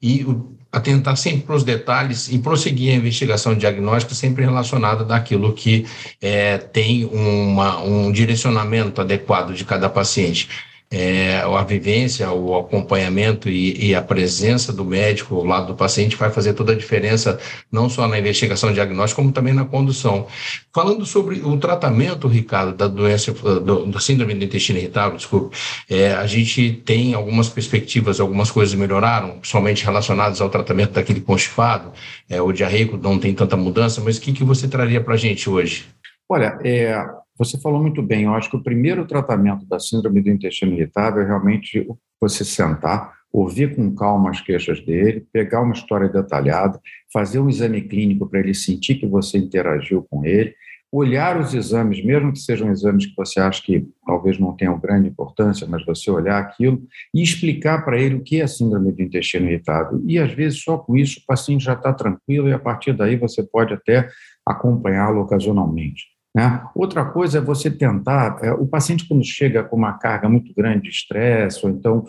e 0.00 0.24
atentar 0.72 1.16
sempre 1.16 1.42
para 1.42 1.56
os 1.56 1.64
detalhes 1.64 2.28
e 2.28 2.38
prosseguir 2.38 2.92
a 2.92 2.96
investigação 2.96 3.54
diagnóstica 3.54 4.14
sempre 4.14 4.44
relacionada 4.44 5.04
daquilo 5.04 5.52
que 5.52 5.86
é, 6.20 6.58
tem 6.58 7.04
uma, 7.06 7.82
um 7.82 8.10
direcionamento 8.10 9.00
adequado 9.00 9.54
de 9.54 9.64
cada 9.64 9.88
paciente 9.88 10.48
é, 10.90 11.36
a 11.40 11.62
vivência, 11.62 12.30
o 12.32 12.56
acompanhamento 12.56 13.48
e, 13.48 13.88
e, 13.88 13.94
a 13.94 14.00
presença 14.00 14.72
do 14.72 14.84
médico 14.84 15.34
ao 15.34 15.44
lado 15.44 15.66
do 15.68 15.74
paciente 15.74 16.16
vai 16.16 16.30
fazer 16.30 16.54
toda 16.54 16.72
a 16.72 16.76
diferença, 16.76 17.38
não 17.70 17.90
só 17.90 18.08
na 18.08 18.18
investigação 18.18 18.72
diagnóstica, 18.72 19.20
como 19.20 19.32
também 19.32 19.52
na 19.52 19.66
condução. 19.66 20.26
Falando 20.74 21.04
sobre 21.04 21.40
o 21.40 21.58
tratamento, 21.58 22.26
Ricardo, 22.26 22.74
da 22.74 22.88
doença, 22.88 23.32
do, 23.32 23.84
do 23.84 24.00
síndrome 24.00 24.34
do 24.34 24.44
intestino 24.44 24.78
irritável, 24.78 25.16
desculpe, 25.16 25.56
é, 25.90 26.12
a 26.12 26.26
gente 26.26 26.72
tem 26.84 27.12
algumas 27.12 27.50
perspectivas, 27.50 28.18
algumas 28.18 28.50
coisas 28.50 28.74
melhoraram, 28.74 29.38
principalmente 29.38 29.84
relacionadas 29.84 30.40
ao 30.40 30.48
tratamento 30.48 30.92
daquele 30.92 31.20
constipado, 31.20 31.92
é, 32.30 32.40
o 32.40 32.50
diarreico 32.50 32.96
não 32.96 33.18
tem 33.18 33.34
tanta 33.34 33.56
mudança, 33.56 34.00
mas 34.00 34.16
o 34.16 34.20
que, 34.22 34.32
que 34.32 34.44
você 34.44 34.66
traria 34.66 35.02
para 35.02 35.14
a 35.14 35.18
gente 35.18 35.50
hoje? 35.50 35.86
Olha, 36.30 36.58
é, 36.64 36.98
você 37.38 37.58
falou 37.58 37.80
muito 37.80 38.02
bem, 38.02 38.24
eu 38.24 38.34
acho 38.34 38.50
que 38.50 38.56
o 38.56 38.62
primeiro 38.62 39.06
tratamento 39.06 39.64
da 39.64 39.78
síndrome 39.78 40.20
do 40.20 40.28
intestino 40.28 40.72
irritável 40.72 41.22
é 41.22 41.26
realmente 41.26 41.86
você 42.20 42.44
sentar, 42.44 43.16
ouvir 43.32 43.76
com 43.76 43.94
calma 43.94 44.30
as 44.30 44.40
queixas 44.40 44.80
dele, 44.80 45.26
pegar 45.32 45.62
uma 45.62 45.74
história 45.74 46.08
detalhada, 46.08 46.80
fazer 47.12 47.38
um 47.38 47.48
exame 47.48 47.82
clínico 47.82 48.28
para 48.28 48.40
ele 48.40 48.54
sentir 48.54 48.96
que 48.96 49.06
você 49.06 49.38
interagiu 49.38 50.04
com 50.10 50.24
ele, 50.24 50.54
olhar 50.90 51.38
os 51.38 51.54
exames, 51.54 52.02
mesmo 52.02 52.32
que 52.32 52.38
sejam 52.38 52.70
exames 52.70 53.06
que 53.06 53.14
você 53.14 53.38
acha 53.38 53.62
que 53.62 53.86
talvez 54.06 54.38
não 54.38 54.56
tenham 54.56 54.78
grande 54.80 55.08
importância, 55.08 55.66
mas 55.66 55.84
você 55.84 56.10
olhar 56.10 56.38
aquilo 56.38 56.82
e 57.14 57.22
explicar 57.22 57.84
para 57.84 58.00
ele 58.00 58.16
o 58.16 58.22
que 58.22 58.40
é 58.40 58.44
a 58.44 58.48
síndrome 58.48 58.90
do 58.90 59.02
intestino 59.02 59.46
irritável. 59.46 60.02
E 60.06 60.18
às 60.18 60.32
vezes 60.32 60.62
só 60.62 60.78
com 60.78 60.96
isso 60.96 61.20
o 61.20 61.26
paciente 61.26 61.64
já 61.64 61.74
está 61.74 61.92
tranquilo 61.92 62.48
e 62.48 62.52
a 62.52 62.58
partir 62.58 62.94
daí 62.94 63.16
você 63.16 63.42
pode 63.42 63.74
até 63.74 64.08
acompanhá-lo 64.46 65.20
ocasionalmente. 65.20 66.17
Né? 66.38 66.62
Outra 66.72 67.04
coisa 67.04 67.38
é 67.38 67.40
você 67.40 67.68
tentar, 67.68 68.38
é, 68.40 68.52
o 68.52 68.64
paciente 68.64 69.08
quando 69.08 69.24
chega 69.24 69.64
com 69.64 69.74
uma 69.74 69.94
carga 69.94 70.28
muito 70.28 70.54
grande 70.54 70.82
de 70.82 70.90
estresse 70.90 71.66
ou 71.66 71.72
então 71.72 72.06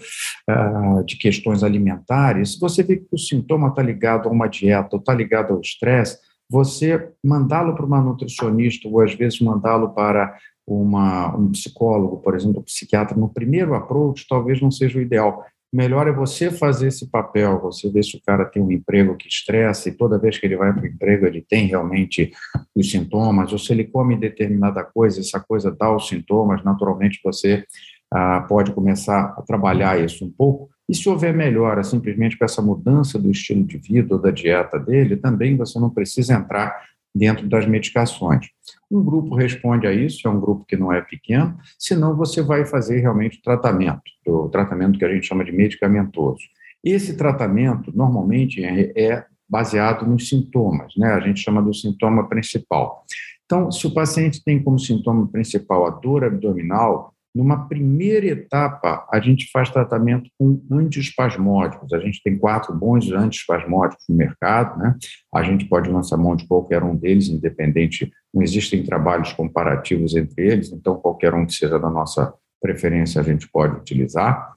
uh, 0.48 1.03
de 1.03 1.17
questões 1.17 1.63
alimentares, 1.63 2.53
se 2.53 2.59
você 2.59 2.83
vê 2.83 2.98
que 2.98 3.07
o 3.12 3.17
sintoma 3.17 3.69
está 3.69 3.81
ligado 3.81 4.29
a 4.29 4.31
uma 4.31 4.45
dieta 4.45 4.89
ou 4.91 5.00
está 5.00 5.15
ligado 5.15 5.51
ao 5.51 5.59
estresse, 5.59 6.19
você 6.48 7.09
mandá-lo 7.25 7.74
para 7.74 7.88
uma 7.88 8.03
nutricionista 8.03 8.88
ou 8.88 9.01
às 9.01 9.15
vezes 9.15 9.41
mandá-lo 9.41 9.95
para 9.95 10.38
uma, 10.67 11.36
um 11.36 11.50
psicólogo, 11.50 12.17
por 12.17 12.36
exemplo, 12.36 12.59
um 12.59 12.63
psiquiatra, 12.63 13.17
no 13.17 13.29
primeiro 13.29 13.74
approach 13.74 14.27
talvez 14.29 14.62
não 14.62 14.69
seja 14.69 15.00
o 15.00 15.01
ideal, 15.01 15.43
melhor 15.71 16.07
é 16.07 16.11
você 16.11 16.49
fazer 16.49 16.88
esse 16.88 17.09
papel, 17.09 17.59
você 17.61 17.89
ver 17.89 18.03
se 18.03 18.17
o 18.17 18.21
cara 18.25 18.45
tem 18.45 18.61
um 18.61 18.71
emprego 18.71 19.15
que 19.15 19.27
estressa 19.27 19.89
e 19.89 19.91
toda 19.91 20.17
vez 20.17 20.38
que 20.38 20.45
ele 20.45 20.57
vai 20.57 20.73
para 20.73 20.83
o 20.83 20.88
emprego 20.88 21.25
ele 21.25 21.45
tem 21.47 21.67
realmente 21.67 22.31
os 22.75 22.89
sintomas, 22.89 23.51
ou 23.51 23.59
se 23.59 23.71
ele 23.71 23.83
come 23.83 24.15
determinada 24.15 24.83
coisa, 24.83 25.19
essa 25.19 25.39
coisa 25.39 25.71
dá 25.71 25.95
os 25.95 26.07
sintomas, 26.07 26.63
naturalmente 26.63 27.19
você 27.23 27.65
ah, 28.11 28.41
pode 28.47 28.71
começar 28.71 29.35
a 29.38 29.41
trabalhar 29.43 30.03
isso 30.03 30.25
um 30.25 30.31
pouco. 30.31 30.69
E 30.88 30.95
se 30.95 31.07
houver 31.07 31.31
melhora 31.35 31.83
simplesmente 31.83 32.35
com 32.35 32.43
essa 32.43 32.63
mudança 32.63 33.19
do 33.19 33.29
estilo 33.29 33.63
de 33.63 33.77
vida 33.77 34.15
ou 34.15 34.21
da 34.21 34.31
dieta 34.31 34.79
dele, 34.79 35.15
também 35.15 35.55
você 35.55 35.77
não 35.77 35.91
precisa 35.91 36.33
entrar 36.33 36.75
dentro 37.13 37.48
das 37.48 37.66
medicações. 37.66 38.48
Um 38.89 39.04
grupo 39.04 39.36
responde 39.36 39.88
a 39.88 39.94
isso, 39.94 40.28
é 40.28 40.32
um 40.32 40.39
grupo 40.39 40.66
que 40.66 40.78
não 40.78 40.92
é 40.92 41.01
pequeno, 41.01 41.58
senão 41.78 42.16
você 42.16 42.42
vai 42.42 42.66
fazer 42.66 43.00
realmente 43.00 43.39
o 43.39 43.42
tratamento, 43.42 44.01
o 44.25 44.50
tratamento 44.50 44.98
que 44.98 45.06
a 45.06 45.13
gente 45.13 45.28
chama 45.28 45.44
de 45.44 45.51
medicamentoso. 45.51 46.44
Esse 46.84 47.18
tratamento, 47.18 47.92
normalmente, 47.96 48.63
é, 48.63 48.92
é 48.96 49.25
baseado 49.50 50.06
nos 50.06 50.30
sintomas, 50.30 50.94
né? 50.96 51.13
A 51.13 51.20
gente 51.20 51.42
chama 51.42 51.62
do 51.62 51.74
sintoma 51.74 52.30
principal. 52.30 53.04
Então, 53.46 53.72
se 53.72 53.88
o 53.88 53.94
paciente 53.94 54.44
tem 54.44 54.62
como 54.62 54.78
sintoma 54.78 55.28
principal 55.28 55.88
a 55.88 55.89
dor 55.89 56.24
abdominal, 56.24 57.16
numa 57.33 57.67
primeira 57.67 58.25
etapa, 58.25 59.07
a 59.12 59.19
gente 59.19 59.50
faz 59.51 59.69
tratamento 59.69 60.29
com 60.38 60.65
antiespasmódicos. 60.71 61.93
A 61.93 62.00
gente 62.00 62.21
tem 62.24 62.38
quatro 62.38 62.74
bons 62.74 63.12
antiespasmódicos 63.12 64.05
no 64.09 64.15
mercado, 64.15 64.77
né? 64.79 64.95
A 65.33 65.43
gente 65.43 65.65
pode 65.65 65.89
lançar 65.89 66.17
mão 66.17 66.36
de 66.36 66.48
qualquer 66.48 66.83
um 66.83 66.95
deles, 66.95 67.29
independente, 67.29 68.12
não 68.33 68.41
existem 68.41 68.83
trabalhos 68.83 69.31
comparativos 69.33 70.15
entre 70.15 70.48
eles, 70.48 70.71
então 70.71 70.95
qualquer 70.95 71.33
um 71.33 71.45
que 71.45 71.53
seja 71.53 71.79
da 71.79 71.89
nossa 71.89 72.33
preferência 72.62 73.21
a 73.21 73.24
gente 73.24 73.50
pode 73.50 73.75
utilizar. 73.75 74.53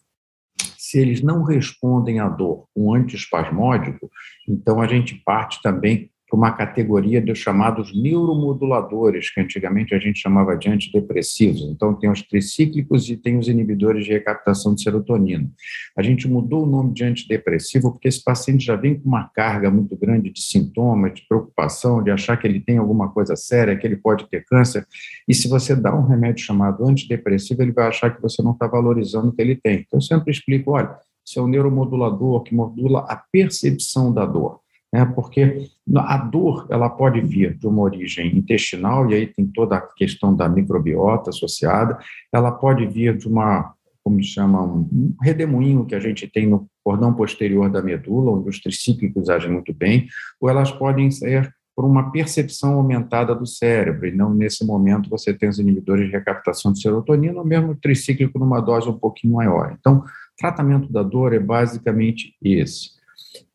Se 0.76 0.98
eles 0.98 1.22
não 1.22 1.42
respondem 1.42 2.20
à 2.20 2.28
dor 2.28 2.66
com 2.74 2.94
antiespasmódico, 2.94 4.10
então 4.48 4.80
a 4.80 4.86
gente 4.86 5.14
parte 5.24 5.60
também 5.62 6.10
para 6.32 6.38
uma 6.38 6.52
categoria 6.52 7.20
dos 7.20 7.38
chamados 7.38 7.94
neuromoduladores, 7.94 9.28
que 9.28 9.38
antigamente 9.38 9.94
a 9.94 9.98
gente 9.98 10.18
chamava 10.18 10.56
de 10.56 10.66
antidepressivos. 10.66 11.60
Então, 11.60 11.92
tem 11.92 12.10
os 12.10 12.22
tricíclicos 12.22 13.10
e 13.10 13.18
tem 13.18 13.36
os 13.36 13.48
inibidores 13.48 14.06
de 14.06 14.12
recaptação 14.12 14.74
de 14.74 14.82
serotonina. 14.82 15.50
A 15.94 16.02
gente 16.02 16.26
mudou 16.26 16.62
o 16.62 16.66
nome 16.66 16.94
de 16.94 17.04
antidepressivo 17.04 17.92
porque 17.92 18.08
esse 18.08 18.24
paciente 18.24 18.64
já 18.64 18.76
vem 18.76 18.98
com 18.98 19.06
uma 19.06 19.28
carga 19.28 19.70
muito 19.70 19.94
grande 19.94 20.30
de 20.30 20.40
sintomas, 20.40 21.12
de 21.12 21.26
preocupação, 21.28 22.02
de 22.02 22.10
achar 22.10 22.38
que 22.38 22.46
ele 22.46 22.60
tem 22.60 22.78
alguma 22.78 23.10
coisa 23.10 23.36
séria, 23.36 23.76
que 23.76 23.86
ele 23.86 23.96
pode 23.96 24.26
ter 24.30 24.42
câncer. 24.46 24.86
E 25.28 25.34
se 25.34 25.48
você 25.48 25.76
dá 25.76 25.94
um 25.94 26.06
remédio 26.06 26.42
chamado 26.42 26.82
antidepressivo, 26.86 27.60
ele 27.60 27.72
vai 27.72 27.88
achar 27.88 28.08
que 28.08 28.22
você 28.22 28.42
não 28.42 28.52
está 28.52 28.66
valorizando 28.66 29.28
o 29.28 29.32
que 29.32 29.42
ele 29.42 29.56
tem. 29.56 29.84
Então, 29.86 29.98
eu 29.98 30.00
sempre 30.00 30.30
explico: 30.30 30.70
olha, 30.70 30.96
isso 31.26 31.38
é 31.38 31.42
um 31.42 31.46
neuromodulador 31.46 32.42
que 32.42 32.54
modula 32.54 33.00
a 33.00 33.16
percepção 33.16 34.10
da 34.10 34.24
dor 34.24 34.61
né? 34.92 35.04
porque 35.06 35.68
a 35.96 36.18
dor 36.18 36.66
ela 36.70 36.90
pode 36.90 37.20
vir 37.20 37.56
de 37.56 37.66
uma 37.66 37.82
origem 37.82 38.36
intestinal, 38.36 39.10
e 39.10 39.14
aí 39.14 39.26
tem 39.26 39.46
toda 39.46 39.76
a 39.76 39.80
questão 39.80 40.34
da 40.34 40.48
microbiota 40.48 41.30
associada, 41.30 41.98
ela 42.32 42.52
pode 42.52 42.86
vir 42.86 43.16
de 43.16 43.26
uma, 43.26 43.72
como 44.04 44.22
chama, 44.22 44.62
um 44.62 45.14
redemoinho 45.20 45.86
que 45.86 45.94
a 45.94 46.00
gente 46.00 46.28
tem 46.28 46.46
no 46.46 46.66
cordão 46.84 47.14
posterior 47.14 47.70
da 47.70 47.80
medula, 47.80 48.32
onde 48.32 48.48
os 48.48 48.60
tricíclicos 48.60 49.30
agem 49.30 49.50
muito 49.50 49.72
bem, 49.72 50.08
ou 50.40 50.48
elas 50.48 50.70
podem 50.70 51.10
ser 51.10 51.52
por 51.74 51.86
uma 51.86 52.10
percepção 52.10 52.74
aumentada 52.74 53.34
do 53.34 53.46
cérebro, 53.46 54.06
e 54.06 54.12
não 54.12 54.34
nesse 54.34 54.62
momento 54.64 55.08
você 55.08 55.32
tem 55.32 55.48
os 55.48 55.58
inibidores 55.58 56.06
de 56.06 56.12
recaptação 56.12 56.70
de 56.70 56.82
serotonina, 56.82 57.38
ou 57.38 57.46
mesmo 57.46 57.74
tricíclico 57.74 58.38
numa 58.38 58.60
dose 58.60 58.88
um 58.90 58.98
pouquinho 58.98 59.34
maior. 59.34 59.74
Então, 59.78 60.04
tratamento 60.36 60.92
da 60.92 61.02
dor 61.02 61.32
é 61.32 61.38
basicamente 61.38 62.34
esse. 62.42 63.01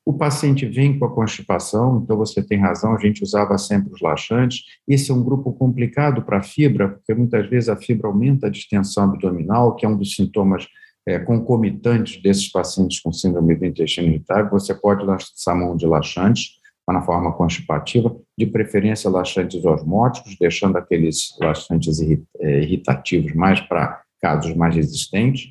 O 0.08 0.14
paciente 0.14 0.66
vem 0.66 0.98
com 0.98 1.04
a 1.04 1.14
constipação, 1.14 2.02
então 2.02 2.16
você 2.16 2.42
tem 2.42 2.58
razão, 2.58 2.96
a 2.96 2.98
gente 2.98 3.22
usava 3.22 3.58
sempre 3.58 3.92
os 3.92 4.00
laxantes. 4.00 4.64
Esse 4.88 5.12
é 5.12 5.14
um 5.14 5.22
grupo 5.22 5.52
complicado 5.52 6.22
para 6.22 6.38
a 6.38 6.42
fibra, 6.42 6.88
porque 6.88 7.14
muitas 7.14 7.46
vezes 7.50 7.68
a 7.68 7.76
fibra 7.76 8.08
aumenta 8.08 8.48
a 8.48 8.50
distensão 8.50 9.04
abdominal, 9.04 9.76
que 9.76 9.86
é 9.86 9.90
um 9.90 9.98
dos 9.98 10.16
sintomas 10.16 10.66
é, 11.06 11.20
concomitantes 11.20 12.22
desses 12.22 12.50
pacientes 12.50 13.02
com 13.02 13.12
síndrome 13.12 13.54
do 13.54 13.66
intestino 13.66 14.08
irritável. 14.08 14.50
Você 14.52 14.74
pode 14.74 15.04
lançar 15.04 15.54
mão 15.54 15.76
de 15.76 15.86
laxantes, 15.86 16.52
na 16.88 17.02
forma 17.02 17.34
constipativa, 17.34 18.16
de 18.38 18.46
preferência 18.46 19.10
laxantes 19.10 19.66
osmóticos, 19.66 20.38
deixando 20.40 20.78
aqueles 20.78 21.36
laxantes 21.42 22.00
é, 22.40 22.62
irritativos 22.62 23.34
mais 23.34 23.60
para 23.60 24.02
casos 24.22 24.56
mais 24.56 24.74
resistentes. 24.74 25.50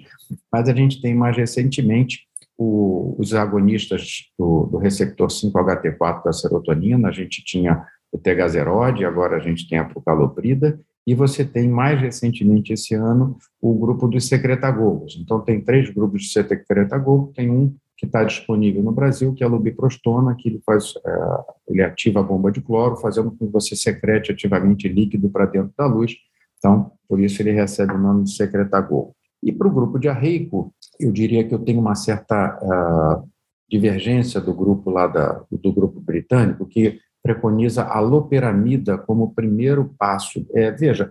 Mas 0.50 0.66
a 0.66 0.74
gente 0.74 1.02
tem 1.02 1.14
mais 1.14 1.36
recentemente 1.36 2.25
o, 2.58 3.14
os 3.18 3.34
agonistas 3.34 4.30
do, 4.38 4.66
do 4.66 4.78
receptor 4.78 5.28
5-HT4 5.28 6.24
da 6.24 6.32
serotonina, 6.32 7.08
a 7.08 7.12
gente 7.12 7.44
tinha 7.44 7.84
o 8.10 8.18
tegazeroide, 8.18 9.04
agora 9.04 9.36
a 9.36 9.40
gente 9.40 9.68
tem 9.68 9.78
a 9.78 9.84
procaloprida, 9.84 10.80
e 11.06 11.14
você 11.14 11.44
tem 11.44 11.68
mais 11.68 12.00
recentemente 12.00 12.72
esse 12.72 12.94
ano 12.94 13.36
o 13.60 13.74
grupo 13.74 14.08
dos 14.08 14.26
secretagogos. 14.26 15.16
Então 15.20 15.40
tem 15.40 15.60
três 15.60 15.88
grupos 15.90 16.22
de 16.22 16.30
secretagogo, 16.30 17.32
tem 17.34 17.50
um 17.50 17.74
que 17.96 18.04
está 18.04 18.24
disponível 18.24 18.82
no 18.82 18.92
Brasil, 18.92 19.32
que 19.32 19.42
é 19.42 19.46
a 19.46 19.48
lubiprostona, 19.48 20.34
que 20.34 20.48
ele 20.48 20.60
faz, 20.66 20.94
é, 21.04 21.10
ele 21.68 21.82
ativa 21.82 22.20
a 22.20 22.22
bomba 22.22 22.52
de 22.52 22.60
cloro, 22.60 22.96
fazendo 22.96 23.30
com 23.30 23.46
que 23.46 23.52
você 23.52 23.74
secrete 23.74 24.32
ativamente 24.32 24.86
líquido 24.86 25.30
para 25.30 25.46
dentro 25.46 25.72
da 25.78 25.86
luz. 25.86 26.14
Então, 26.58 26.92
por 27.08 27.20
isso 27.20 27.40
ele 27.40 27.52
recebe 27.52 27.94
o 27.94 27.98
nome 27.98 28.24
de 28.24 28.36
secretagogo. 28.36 29.14
E 29.42 29.52
para 29.52 29.68
o 29.68 29.72
grupo 29.72 29.98
diarreico, 29.98 30.72
eu 30.98 31.12
diria 31.12 31.46
que 31.46 31.54
eu 31.54 31.58
tenho 31.58 31.80
uma 31.80 31.94
certa 31.94 32.58
uh, 32.62 33.28
divergência 33.68 34.40
do 34.40 34.54
grupo 34.54 34.90
lá 34.90 35.06
da, 35.06 35.44
do 35.50 35.72
grupo 35.72 36.00
britânico, 36.00 36.66
que 36.66 36.98
preconiza 37.22 37.82
a 37.82 37.98
loperamida 37.98 38.96
como 38.96 39.34
primeiro 39.34 39.94
passo. 39.98 40.46
É, 40.54 40.70
veja, 40.70 41.10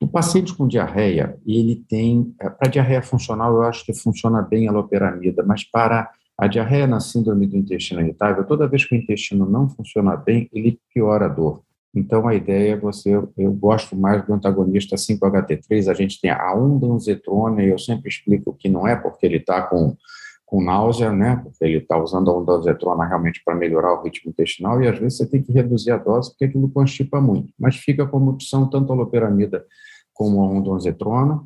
o 0.00 0.06
paciente 0.06 0.54
com 0.54 0.68
diarreia, 0.68 1.36
ele 1.44 1.84
tem, 1.88 2.32
é, 2.40 2.48
para 2.48 2.70
diarreia 2.70 3.02
funcional, 3.02 3.52
eu 3.54 3.62
acho 3.62 3.84
que 3.84 3.92
funciona 3.92 4.40
bem 4.40 4.68
a 4.68 4.72
loperamida, 4.72 5.42
mas 5.42 5.64
para 5.64 6.08
a 6.38 6.46
diarreia 6.46 6.86
na 6.86 7.00
síndrome 7.00 7.48
do 7.48 7.56
intestino 7.56 8.00
irritável, 8.00 8.44
toda 8.44 8.68
vez 8.68 8.84
que 8.84 8.94
o 8.94 8.98
intestino 8.98 9.44
não 9.44 9.68
funciona 9.68 10.16
bem, 10.16 10.48
ele 10.52 10.78
piora 10.94 11.26
a 11.26 11.28
dor. 11.28 11.62
Então, 11.94 12.28
a 12.28 12.34
ideia 12.34 12.72
é 12.72 12.76
você, 12.76 13.14
eu 13.36 13.52
gosto 13.52 13.96
mais 13.96 14.24
do 14.24 14.32
antagonista 14.32 14.96
5-HT3, 14.96 15.90
a 15.90 15.94
gente 15.94 16.20
tem 16.20 16.30
a 16.30 16.54
ondanzetrona, 16.54 17.62
e 17.62 17.68
eu 17.68 17.78
sempre 17.78 18.08
explico 18.08 18.54
que 18.54 18.68
não 18.68 18.86
é 18.86 18.94
porque 18.94 19.24
ele 19.24 19.38
está 19.38 19.62
com, 19.62 19.96
com 20.44 20.62
náusea, 20.62 21.10
né, 21.12 21.40
porque 21.42 21.64
ele 21.64 21.78
está 21.78 21.96
usando 21.96 22.30
a 22.30 22.36
ondanzetrona 22.36 23.06
realmente 23.06 23.42
para 23.44 23.54
melhorar 23.54 23.94
o 23.94 24.02
ritmo 24.02 24.30
intestinal, 24.30 24.82
e 24.82 24.88
às 24.88 24.98
vezes 24.98 25.18
você 25.18 25.26
tem 25.26 25.42
que 25.42 25.52
reduzir 25.52 25.90
a 25.90 25.96
dose, 25.96 26.30
porque 26.30 26.44
aquilo 26.44 26.70
constipa 26.70 27.20
muito, 27.20 27.52
mas 27.58 27.76
fica 27.76 28.06
como 28.06 28.30
opção 28.30 28.68
tanto 28.68 28.92
a 28.92 28.96
loperamida 28.96 29.64
como 30.12 30.42
a 30.42 30.48
ondanzetrona, 30.48 31.36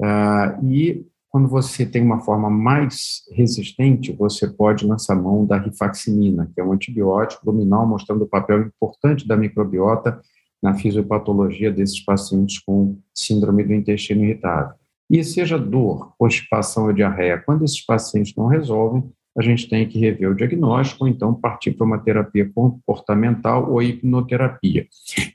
uh, 0.00 0.66
e 0.66 1.06
quando 1.30 1.48
você 1.48 1.86
tem 1.86 2.02
uma 2.02 2.20
forma 2.20 2.50
mais 2.50 3.22
resistente, 3.30 4.12
você 4.12 4.48
pode 4.48 4.84
lançar 4.84 5.14
mão 5.14 5.46
da 5.46 5.56
rifaximina, 5.56 6.50
que 6.52 6.60
é 6.60 6.64
um 6.64 6.72
antibiótico 6.72 7.48
luminal, 7.48 7.86
mostrando 7.86 8.24
o 8.24 8.28
papel 8.28 8.62
importante 8.62 9.26
da 9.26 9.36
microbiota 9.36 10.20
na 10.60 10.74
fisiopatologia 10.74 11.70
desses 11.70 12.04
pacientes 12.04 12.58
com 12.58 12.98
síndrome 13.14 13.62
do 13.62 13.72
intestino 13.72 14.24
irritável. 14.24 14.74
E 15.08 15.22
seja 15.22 15.56
dor, 15.56 16.12
constipação 16.18 16.86
ou 16.86 16.92
diarreia, 16.92 17.42
quando 17.46 17.64
esses 17.64 17.84
pacientes 17.84 18.34
não 18.36 18.46
resolvem, 18.46 19.10
a 19.36 19.42
gente 19.42 19.68
tem 19.68 19.86
que 19.86 19.98
rever 19.98 20.30
o 20.30 20.34
diagnóstico, 20.34 21.06
então 21.06 21.32
partir 21.34 21.72
para 21.72 21.86
uma 21.86 21.98
terapia 21.98 22.50
comportamental 22.52 23.70
ou 23.70 23.82
hipnoterapia. 23.82 24.86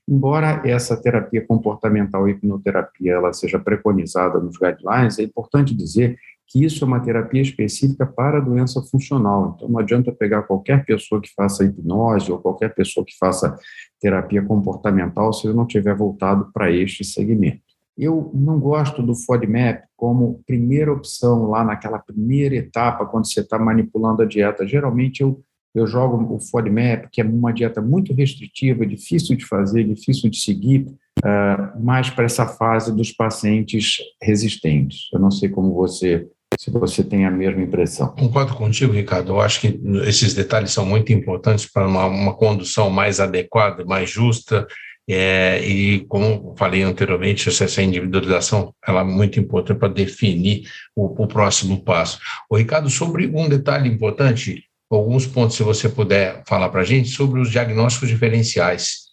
Embora 0.08 0.62
essa 0.66 0.96
terapia 1.02 1.46
comportamental 1.46 2.22
ou 2.22 2.30
hipnoterapia 2.30 3.14
ela 3.14 3.34
seja 3.34 3.58
preconizada 3.58 4.40
nos 4.40 4.58
guidelines, 4.58 5.18
é 5.20 5.24
importante 5.24 5.74
dizer 5.74 6.18
que 6.48 6.64
isso 6.64 6.84
é 6.84 6.88
uma 6.88 7.00
terapia 7.00 7.42
específica 7.42 8.06
para 8.06 8.38
a 8.38 8.42
doença 8.42 8.82
funcional. 8.82 9.56
Então, 9.56 9.68
não 9.68 9.80
adianta 9.80 10.12
pegar 10.12 10.44
qualquer 10.44 10.86
pessoa 10.86 11.20
que 11.20 11.34
faça 11.34 11.64
hipnose 11.64 12.32
ou 12.32 12.38
qualquer 12.38 12.74
pessoa 12.74 13.06
que 13.06 13.18
faça 13.18 13.58
terapia 14.00 14.44
comportamental 14.44 15.34
se 15.34 15.48
ele 15.48 15.56
não 15.56 15.66
tiver 15.66 15.96
voltado 15.96 16.52
para 16.54 16.72
este 16.72 17.04
segmento. 17.04 17.65
Eu 17.98 18.30
não 18.34 18.60
gosto 18.60 19.02
do 19.02 19.16
FODMAP 19.16 19.84
como 19.96 20.42
primeira 20.46 20.92
opção 20.92 21.50
lá 21.50 21.64
naquela 21.64 22.00
primeira 22.00 22.56
etapa, 22.56 23.06
quando 23.06 23.32
você 23.32 23.40
está 23.40 23.58
manipulando 23.58 24.22
a 24.22 24.26
dieta. 24.26 24.68
Geralmente 24.68 25.22
eu, 25.22 25.42
eu 25.74 25.88
jogo 25.88 26.36
o 26.36 26.40
FODMAP, 26.40 27.08
que 27.12 27.22
é 27.22 27.24
uma 27.24 27.54
dieta 27.54 27.82
muito 27.82 28.14
restritiva, 28.14 28.86
difícil 28.86 29.38
de 29.38 29.46
fazer, 29.46 29.86
difícil 29.86 30.30
de 30.30 30.38
seguir, 30.38 30.88
uh, 31.24 31.82
mais 31.82 32.10
para 32.10 32.26
essa 32.26 32.46
fase 32.46 32.94
dos 32.94 33.12
pacientes 33.12 33.98
resistentes. 34.22 35.08
Eu 35.14 35.20
não 35.20 35.32
sei 35.32 35.48
como 35.48 35.74
você 35.74 36.28
se 36.60 36.72
você 36.72 37.04
tem 37.04 37.26
a 37.26 37.32
mesma 37.32 37.62
impressão. 37.62 38.16
Concordo 38.16 38.54
contigo, 38.56 38.94
Ricardo. 38.94 39.34
Eu 39.34 39.42
acho 39.42 39.60
que 39.60 39.80
esses 40.08 40.34
detalhes 40.34 40.72
são 40.72 40.86
muito 40.86 41.12
importantes 41.12 41.66
para 41.66 41.88
uma, 41.88 42.06
uma 42.06 42.34
condução 42.34 42.90
mais 42.90 43.20
adequada, 43.20 43.84
mais 43.84 44.10
justa 44.10 44.66
é, 45.08 45.64
e, 45.64 46.00
como 46.08 46.56
falei 46.58 46.82
anteriormente, 46.82 47.50
essa 47.50 47.82
individualização 47.82 48.74
ela 48.86 49.02
é 49.02 49.04
muito 49.04 49.40
importante 49.40 49.78
para 49.78 49.94
definir 49.94 50.68
o, 50.96 51.06
o, 51.24 51.28
próximo 51.28 51.84
passo. 51.84 52.20
O 52.50 52.58
Ricardo, 52.58 52.90
sobre 52.90 53.28
um 53.28 53.48
detalhe 53.48 53.88
importante, 53.88 54.64
alguns 54.90 55.28
pontos, 55.28 55.56
se 55.56 55.64
você 55.64 55.88
puder 55.88 56.44
falar 56.48 56.70
para 56.70 56.82
a 56.82 56.86
gente, 56.86 57.10
sobre 57.10 57.40
os 57.40 57.52
diagnósticos 57.52 58.10
diferenciais. 58.10 59.06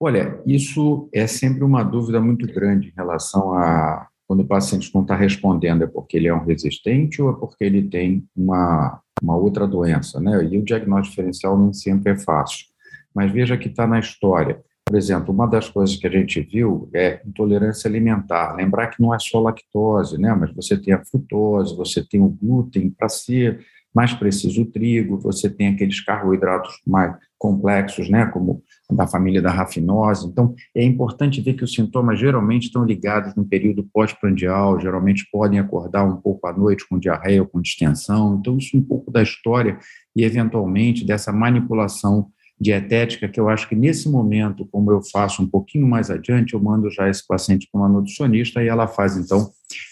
Olha, 0.00 0.40
isso 0.46 1.08
é 1.12 1.26
sempre 1.26 1.64
uma 1.64 1.82
dúvida 1.82 2.20
muito 2.20 2.46
grande 2.46 2.88
em 2.88 2.94
relação 2.96 3.54
a 3.54 4.06
quando 4.28 4.40
o 4.40 4.46
paciente 4.46 4.92
não 4.92 5.02
está 5.02 5.14
respondendo, 5.14 5.84
é 5.84 5.86
porque 5.86 6.16
ele 6.16 6.26
é 6.26 6.34
um 6.34 6.44
resistente 6.44 7.22
ou 7.22 7.30
é 7.30 7.34
porque 7.34 7.62
ele 7.62 7.88
tem 7.88 8.26
uma, 8.36 9.00
uma 9.22 9.36
outra 9.36 9.68
doença, 9.68 10.20
né? 10.20 10.44
E 10.44 10.58
o 10.58 10.64
diagnóstico 10.64 11.10
diferencial 11.10 11.56
nem 11.56 11.72
sempre 11.72 12.12
é 12.12 12.18
fácil. 12.18 12.66
Mas 13.14 13.30
veja 13.30 13.56
que 13.56 13.68
está 13.68 13.86
na 13.86 14.00
história 14.00 14.60
Por 14.88 14.96
exemplo, 14.96 15.34
uma 15.34 15.48
das 15.48 15.68
coisas 15.68 15.96
que 15.96 16.06
a 16.06 16.10
gente 16.10 16.40
viu 16.40 16.88
é 16.94 17.20
intolerância 17.26 17.88
alimentar. 17.88 18.54
Lembrar 18.54 18.86
que 18.86 19.02
não 19.02 19.12
é 19.12 19.18
só 19.18 19.40
lactose, 19.40 20.16
né? 20.16 20.32
Mas 20.32 20.54
você 20.54 20.80
tem 20.80 20.94
a 20.94 21.04
frutose, 21.04 21.76
você 21.76 22.06
tem 22.06 22.20
o 22.20 22.28
glúten, 22.28 22.88
para 22.90 23.08
ser 23.08 23.66
mais 23.92 24.12
preciso 24.12 24.62
o 24.62 24.66
trigo, 24.66 25.18
você 25.18 25.50
tem 25.50 25.68
aqueles 25.68 26.00
carboidratos 26.00 26.80
mais 26.86 27.16
complexos, 27.36 28.08
né? 28.08 28.26
Como 28.26 28.62
da 28.88 29.08
família 29.08 29.42
da 29.42 29.50
rafinose. 29.50 30.28
Então, 30.28 30.54
é 30.72 30.84
importante 30.84 31.40
ver 31.40 31.54
que 31.54 31.64
os 31.64 31.74
sintomas 31.74 32.20
geralmente 32.20 32.66
estão 32.66 32.84
ligados 32.84 33.34
no 33.34 33.44
período 33.44 33.82
pós-prandial, 33.92 34.78
geralmente 34.78 35.26
podem 35.32 35.58
acordar 35.58 36.04
um 36.04 36.16
pouco 36.16 36.46
à 36.46 36.52
noite 36.52 36.86
com 36.88 36.96
diarreia 36.96 37.42
ou 37.42 37.48
com 37.48 37.60
distensão. 37.60 38.36
Então, 38.38 38.56
isso 38.56 38.76
é 38.76 38.78
um 38.78 38.84
pouco 38.84 39.10
da 39.10 39.20
história 39.20 39.78
e, 40.14 40.22
eventualmente, 40.22 41.04
dessa 41.04 41.32
manipulação 41.32 42.30
dietética, 42.58 43.28
que 43.28 43.38
eu 43.38 43.48
acho 43.48 43.68
que 43.68 43.74
nesse 43.74 44.08
momento, 44.08 44.66
como 44.66 44.90
eu 44.90 45.02
faço 45.02 45.42
um 45.42 45.48
pouquinho 45.48 45.86
mais 45.86 46.10
adiante, 46.10 46.54
eu 46.54 46.60
mando 46.60 46.90
já 46.90 47.08
esse 47.08 47.26
paciente 47.26 47.68
para 47.70 47.80
uma 47.80 47.88
nutricionista 47.88 48.62
e 48.62 48.68
ela 48.68 48.86
faz, 48.86 49.16
então, 49.16 49.50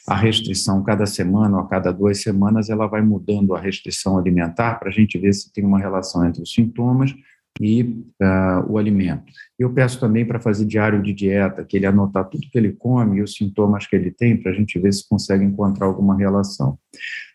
a 0.08 0.14
restrição 0.14 0.82
cada 0.82 1.04
semana 1.04 1.58
ou 1.58 1.62
a 1.62 1.68
cada 1.68 1.92
duas 1.92 2.22
semanas, 2.22 2.70
ela 2.70 2.86
vai 2.86 3.02
mudando 3.02 3.54
a 3.54 3.60
restrição 3.60 4.18
alimentar 4.18 4.78
para 4.78 4.88
a 4.88 4.92
gente 4.92 5.18
ver 5.18 5.32
se 5.34 5.52
tem 5.52 5.64
uma 5.64 5.78
relação 5.78 6.26
entre 6.26 6.42
os 6.42 6.52
sintomas 6.52 7.14
e 7.60 7.82
uh, 8.20 8.68
o 8.68 8.78
alimento. 8.78 9.24
Eu 9.58 9.72
peço 9.72 10.00
também 10.00 10.24
para 10.24 10.40
fazer 10.40 10.64
diário 10.64 11.02
de 11.02 11.12
dieta, 11.12 11.64
que 11.64 11.76
ele 11.76 11.86
anotar 11.86 12.28
tudo 12.28 12.48
que 12.50 12.58
ele 12.58 12.72
come 12.72 13.18
e 13.18 13.22
os 13.22 13.34
sintomas 13.34 13.86
que 13.86 13.94
ele 13.94 14.10
tem, 14.10 14.36
para 14.36 14.50
a 14.50 14.54
gente 14.54 14.78
ver 14.78 14.92
se 14.92 15.08
consegue 15.08 15.44
encontrar 15.44 15.86
alguma 15.86 16.16
relação. 16.16 16.78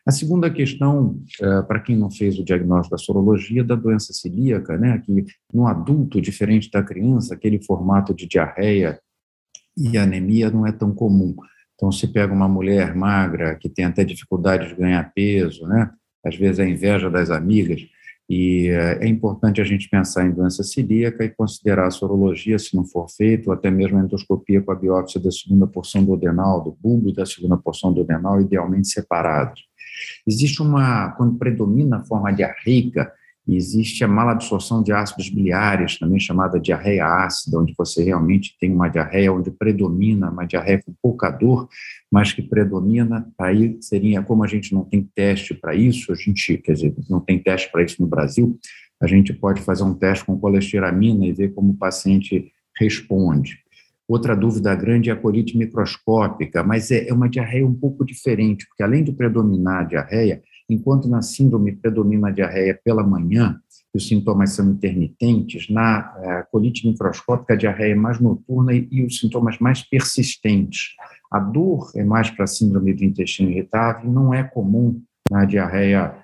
A 0.09 0.11
segunda 0.11 0.49
questão, 0.49 1.21
uh, 1.39 1.63
para 1.67 1.79
quem 1.79 1.95
não 1.95 2.09
fez 2.09 2.39
o 2.39 2.43
diagnóstico 2.43 2.95
da 2.95 2.97
sorologia, 2.97 3.63
da 3.63 3.75
doença 3.75 4.11
celíaca, 4.11 4.75
né, 4.75 4.97
que 5.05 5.23
no 5.53 5.67
adulto, 5.67 6.19
diferente 6.19 6.67
da 6.71 6.81
criança, 6.81 7.35
aquele 7.35 7.63
formato 7.63 8.11
de 8.11 8.25
diarreia 8.25 8.99
e 9.77 9.99
anemia 9.99 10.49
não 10.49 10.65
é 10.65 10.71
tão 10.71 10.95
comum. 10.95 11.35
Então, 11.75 11.91
se 11.91 12.07
pega 12.07 12.33
uma 12.33 12.49
mulher 12.49 12.95
magra, 12.95 13.53
que 13.53 13.69
tem 13.69 13.85
até 13.85 14.03
dificuldade 14.03 14.69
de 14.69 14.73
ganhar 14.73 15.13
peso, 15.13 15.67
né, 15.67 15.91
às 16.25 16.35
vezes 16.35 16.59
a 16.59 16.67
inveja 16.67 17.07
das 17.07 17.29
amigas, 17.29 17.79
e 18.27 18.67
é 18.99 19.07
importante 19.07 19.61
a 19.61 19.63
gente 19.63 19.87
pensar 19.87 20.25
em 20.25 20.31
doença 20.31 20.63
celíaca 20.63 21.23
e 21.23 21.29
considerar 21.29 21.85
a 21.85 21.91
sorologia, 21.91 22.57
se 22.57 22.75
não 22.75 22.83
for 22.83 23.07
feito, 23.11 23.49
ou 23.49 23.53
até 23.53 23.69
mesmo 23.69 23.99
a 23.99 24.03
endoscopia 24.03 24.59
com 24.59 24.71
a 24.71 24.75
biópsia 24.75 25.21
da 25.21 25.29
segunda 25.29 25.67
porção 25.67 26.03
do 26.03 26.15
adenal, 26.15 26.63
do 26.63 26.71
bulbo 26.71 27.13
da 27.13 27.27
segunda 27.27 27.57
porção 27.57 27.93
do 27.93 28.01
adenal, 28.01 28.41
idealmente 28.41 28.87
separados. 28.87 29.68
Existe 30.27 30.61
uma, 30.61 31.11
quando 31.11 31.37
predomina 31.37 31.97
a 31.97 32.03
forma 32.03 32.31
diarreica, 32.31 33.11
existe 33.55 34.03
a 34.03 34.07
malabsorção 34.07 34.83
de 34.83 34.91
ácidos 34.91 35.29
biliares, 35.29 35.97
também 35.97 36.19
chamada 36.19 36.59
diarreia 36.59 37.05
ácida, 37.05 37.59
onde 37.59 37.73
você 37.77 38.03
realmente 38.03 38.55
tem 38.59 38.71
uma 38.71 38.87
diarreia 38.87 39.33
onde 39.33 39.51
predomina 39.51 40.29
uma 40.29 40.45
diarreia 40.45 40.81
com 40.85 40.93
pouca 41.01 41.29
dor, 41.29 41.67
mas 42.11 42.31
que 42.31 42.41
predomina, 42.41 43.27
aí 43.39 43.77
seria, 43.81 44.21
como 44.21 44.43
a 44.43 44.47
gente 44.47 44.73
não 44.73 44.83
tem 44.83 45.01
teste 45.15 45.53
para 45.53 45.73
isso, 45.73 46.11
a 46.11 46.15
gente, 46.15 46.57
quer 46.57 46.73
dizer, 46.73 46.93
não 47.09 47.19
tem 47.19 47.39
teste 47.39 47.71
para 47.71 47.83
isso 47.83 48.01
no 48.01 48.07
Brasil, 48.07 48.59
a 49.01 49.07
gente 49.07 49.33
pode 49.33 49.61
fazer 49.61 49.83
um 49.83 49.93
teste 49.93 50.25
com 50.25 50.37
colestiramina 50.37 51.25
e 51.25 51.33
ver 51.33 51.53
como 51.53 51.71
o 51.71 51.77
paciente 51.77 52.51
responde. 52.77 53.59
Outra 54.09 54.35
dúvida 54.35 54.73
grande 54.73 55.11
é 55.11 55.13
a 55.13 55.15
colite 55.15 55.55
microscópica, 55.55 56.63
mas 56.63 56.89
é, 56.89 57.07
é 57.07 57.13
uma 57.13 57.29
diarreia 57.29 57.63
um 57.65 57.75
pouco 57.75 58.03
diferente, 58.03 58.65
porque 58.67 58.81
além 58.81 59.03
de 59.03 59.11
predominar 59.11 59.81
a 59.81 59.83
diarreia, 59.83 60.41
enquanto 60.67 61.07
na 61.07 61.21
síndrome 61.21 61.75
predomina 61.75 62.29
a 62.29 62.31
diarreia 62.31 62.79
pela 62.83 63.03
manhã, 63.03 63.61
e 63.93 63.97
os 63.97 64.07
sintomas 64.07 64.53
são 64.53 64.67
intermitentes, 64.71 65.69
na 65.69 66.11
eh, 66.17 66.45
colite 66.51 66.87
microscópica 66.87 67.53
a 67.53 67.57
diarreia 67.57 67.91
é 67.91 67.95
mais 67.95 68.19
noturna 68.19 68.73
e, 68.73 69.03
os 69.03 69.19
sintomas 69.19 69.59
mais 69.59 69.83
persistentes. 69.83 70.95
A 71.31 71.39
dor 71.39 71.91
é 71.95 72.03
mais 72.03 72.31
para 72.31 72.45
a 72.45 72.47
síndrome 72.47 72.93
do 72.93 73.03
intestino 73.03 73.51
irritável, 73.51 74.11
não 74.11 74.33
é 74.33 74.43
comum 74.43 74.99
na 75.29 75.45
diarreia 75.45 76.15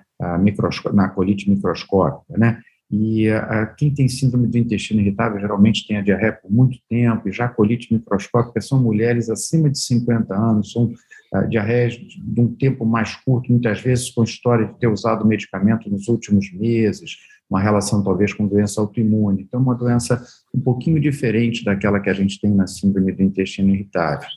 na 0.92 1.08
colite 1.08 1.48
microscópica, 1.48 2.38
né? 2.38 2.60
E 2.90 3.28
uh, 3.28 3.74
quem 3.76 3.92
tem 3.92 4.08
síndrome 4.08 4.46
do 4.46 4.58
intestino 4.58 5.00
irritável 5.00 5.40
geralmente 5.40 5.86
tem 5.86 5.96
a 5.96 6.02
diarreia 6.02 6.32
por 6.32 6.50
muito 6.50 6.78
tempo, 6.88 7.28
e 7.28 7.32
já 7.32 7.46
a 7.46 7.48
colite 7.48 7.92
microscópica 7.92 8.60
são 8.60 8.80
mulheres 8.80 9.28
acima 9.28 9.68
de 9.68 9.78
50 9.80 10.34
anos, 10.34 10.70
são 10.70 10.92
uh, 11.34 11.48
diarreias 11.48 11.94
de 11.94 12.40
um 12.40 12.54
tempo 12.54 12.86
mais 12.86 13.16
curto, 13.16 13.50
muitas 13.50 13.80
vezes 13.80 14.10
com 14.10 14.22
história 14.22 14.66
de 14.66 14.78
ter 14.78 14.86
usado 14.86 15.26
medicamento 15.26 15.90
nos 15.90 16.06
últimos 16.06 16.52
meses, 16.52 17.16
uma 17.50 17.60
relação 17.60 18.02
talvez 18.02 18.32
com 18.32 18.46
doença 18.46 18.80
autoimune. 18.80 19.42
Então, 19.42 19.60
uma 19.60 19.74
doença 19.74 20.24
um 20.54 20.60
pouquinho 20.60 21.00
diferente 21.00 21.64
daquela 21.64 22.00
que 22.00 22.10
a 22.10 22.14
gente 22.14 22.40
tem 22.40 22.50
na 22.50 22.66
síndrome 22.66 23.12
do 23.12 23.22
intestino 23.22 23.74
irritável. 23.74 24.28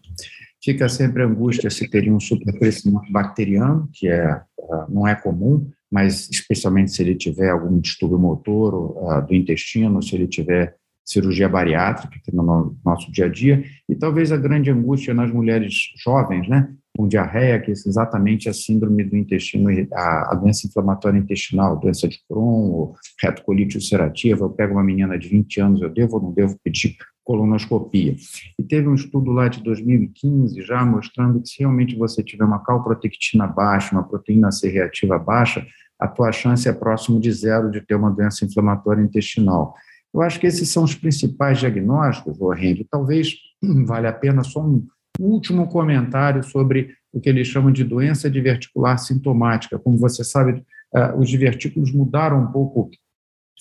Fica 0.62 0.90
sempre 0.90 1.24
a 1.24 1.26
angústia 1.26 1.70
se 1.70 1.88
teria 1.88 2.14
um 2.14 2.20
supercrescimento 2.20 3.12
bacteriano, 3.12 3.88
que 3.94 4.08
é, 4.08 4.36
uh, 4.36 4.86
não 4.90 5.08
é 5.08 5.16
comum, 5.16 5.70
mas 5.92 6.30
especialmente 6.30 6.92
se 6.92 7.02
ele 7.02 7.16
tiver 7.16 7.50
algum 7.50 7.80
distúrbio 7.80 8.20
motor 8.20 8.74
uh, 8.74 9.26
do 9.26 9.34
intestino, 9.34 10.02
se 10.02 10.16
ele 10.16 10.28
tiver 10.28 10.76
cirurgia 11.06 11.50
bariátrica, 11.50 12.20
que 12.24 12.30
é 12.30 12.34
no 12.34 12.78
nosso 12.86 13.12
dia 13.12 13.26
a 13.26 13.30
dia, 13.30 13.64
e 13.90 13.96
talvez 13.96 14.32
a 14.32 14.38
grande 14.38 14.70
angústia 14.70 15.12
nas 15.12 15.32
mulheres 15.32 15.74
jovens, 16.04 16.48
né, 16.48 16.72
com 16.96 17.08
diarreia, 17.08 17.60
que 17.60 17.72
é 17.72 17.74
exatamente 17.74 18.48
a 18.48 18.54
síndrome 18.54 19.04
do 19.04 19.18
intestino, 19.18 19.70
a, 19.94 20.34
a 20.34 20.36
doença 20.36 20.68
inflamatória 20.68 21.18
intestinal, 21.18 21.80
doença 21.80 22.08
de 22.08 22.20
Crohn, 22.28 22.72
ou 22.72 22.96
retocolite 23.22 23.78
ulcerativa. 23.78 24.46
Eu 24.46 24.50
pego 24.50 24.74
uma 24.74 24.84
menina 24.84 25.18
de 25.18 25.28
20 25.28 25.62
anos, 25.62 25.82
eu 25.82 25.90
devo 25.90 26.18
ou 26.18 26.24
não 26.24 26.32
devo 26.32 26.60
pedir 26.64 26.96
colonoscopia. 27.30 28.16
E 28.58 28.64
teve 28.64 28.88
um 28.88 28.96
estudo 28.96 29.30
lá 29.32 29.48
de 29.48 29.62
2015 29.62 30.64
já 30.64 30.84
mostrando 30.84 31.40
que 31.40 31.50
se 31.50 31.60
realmente 31.60 31.96
você 31.96 32.24
tiver 32.24 32.44
uma 32.44 32.58
calprotectina 32.58 33.46
baixa, 33.46 33.94
uma 33.94 34.02
proteína 34.02 34.52
C 34.52 34.68
reativa 34.68 35.20
baixa, 35.20 35.64
a 36.00 36.08
tua 36.08 36.32
chance 36.32 36.68
é 36.68 36.74
próximo 36.74 37.20
de 37.20 37.32
zero 37.32 37.70
de 37.70 37.82
ter 37.82 37.94
uma 37.94 38.10
doença 38.10 38.44
inflamatória 38.44 39.04
intestinal. 39.04 39.76
Eu 40.12 40.24
acho 40.24 40.40
que 40.40 40.48
esses 40.48 40.70
são 40.70 40.84
os 40.84 40.96
principais 40.96 41.60
diagnósticos, 41.60 42.40
Henrique. 42.42 42.88
Talvez 42.90 43.36
vale 43.86 44.08
a 44.08 44.14
pena 44.14 44.44
só 44.44 44.66
um 44.66 44.88
último 45.20 45.68
comentário 45.68 46.42
sobre 46.42 46.96
o 47.14 47.22
que 47.22 47.30
eles 47.30 47.48
chamam 47.48 47.72
de 47.72 47.84
doença 47.84 48.28
diverticular 48.28 48.98
sintomática. 48.98 49.78
Como 49.78 50.00
você 50.00 50.24
sabe, 50.24 50.64
eh, 50.96 51.14
os 51.16 51.30
divertículos 51.30 51.94
mudaram 51.94 52.42
um 52.42 52.52
pouco 52.52 52.90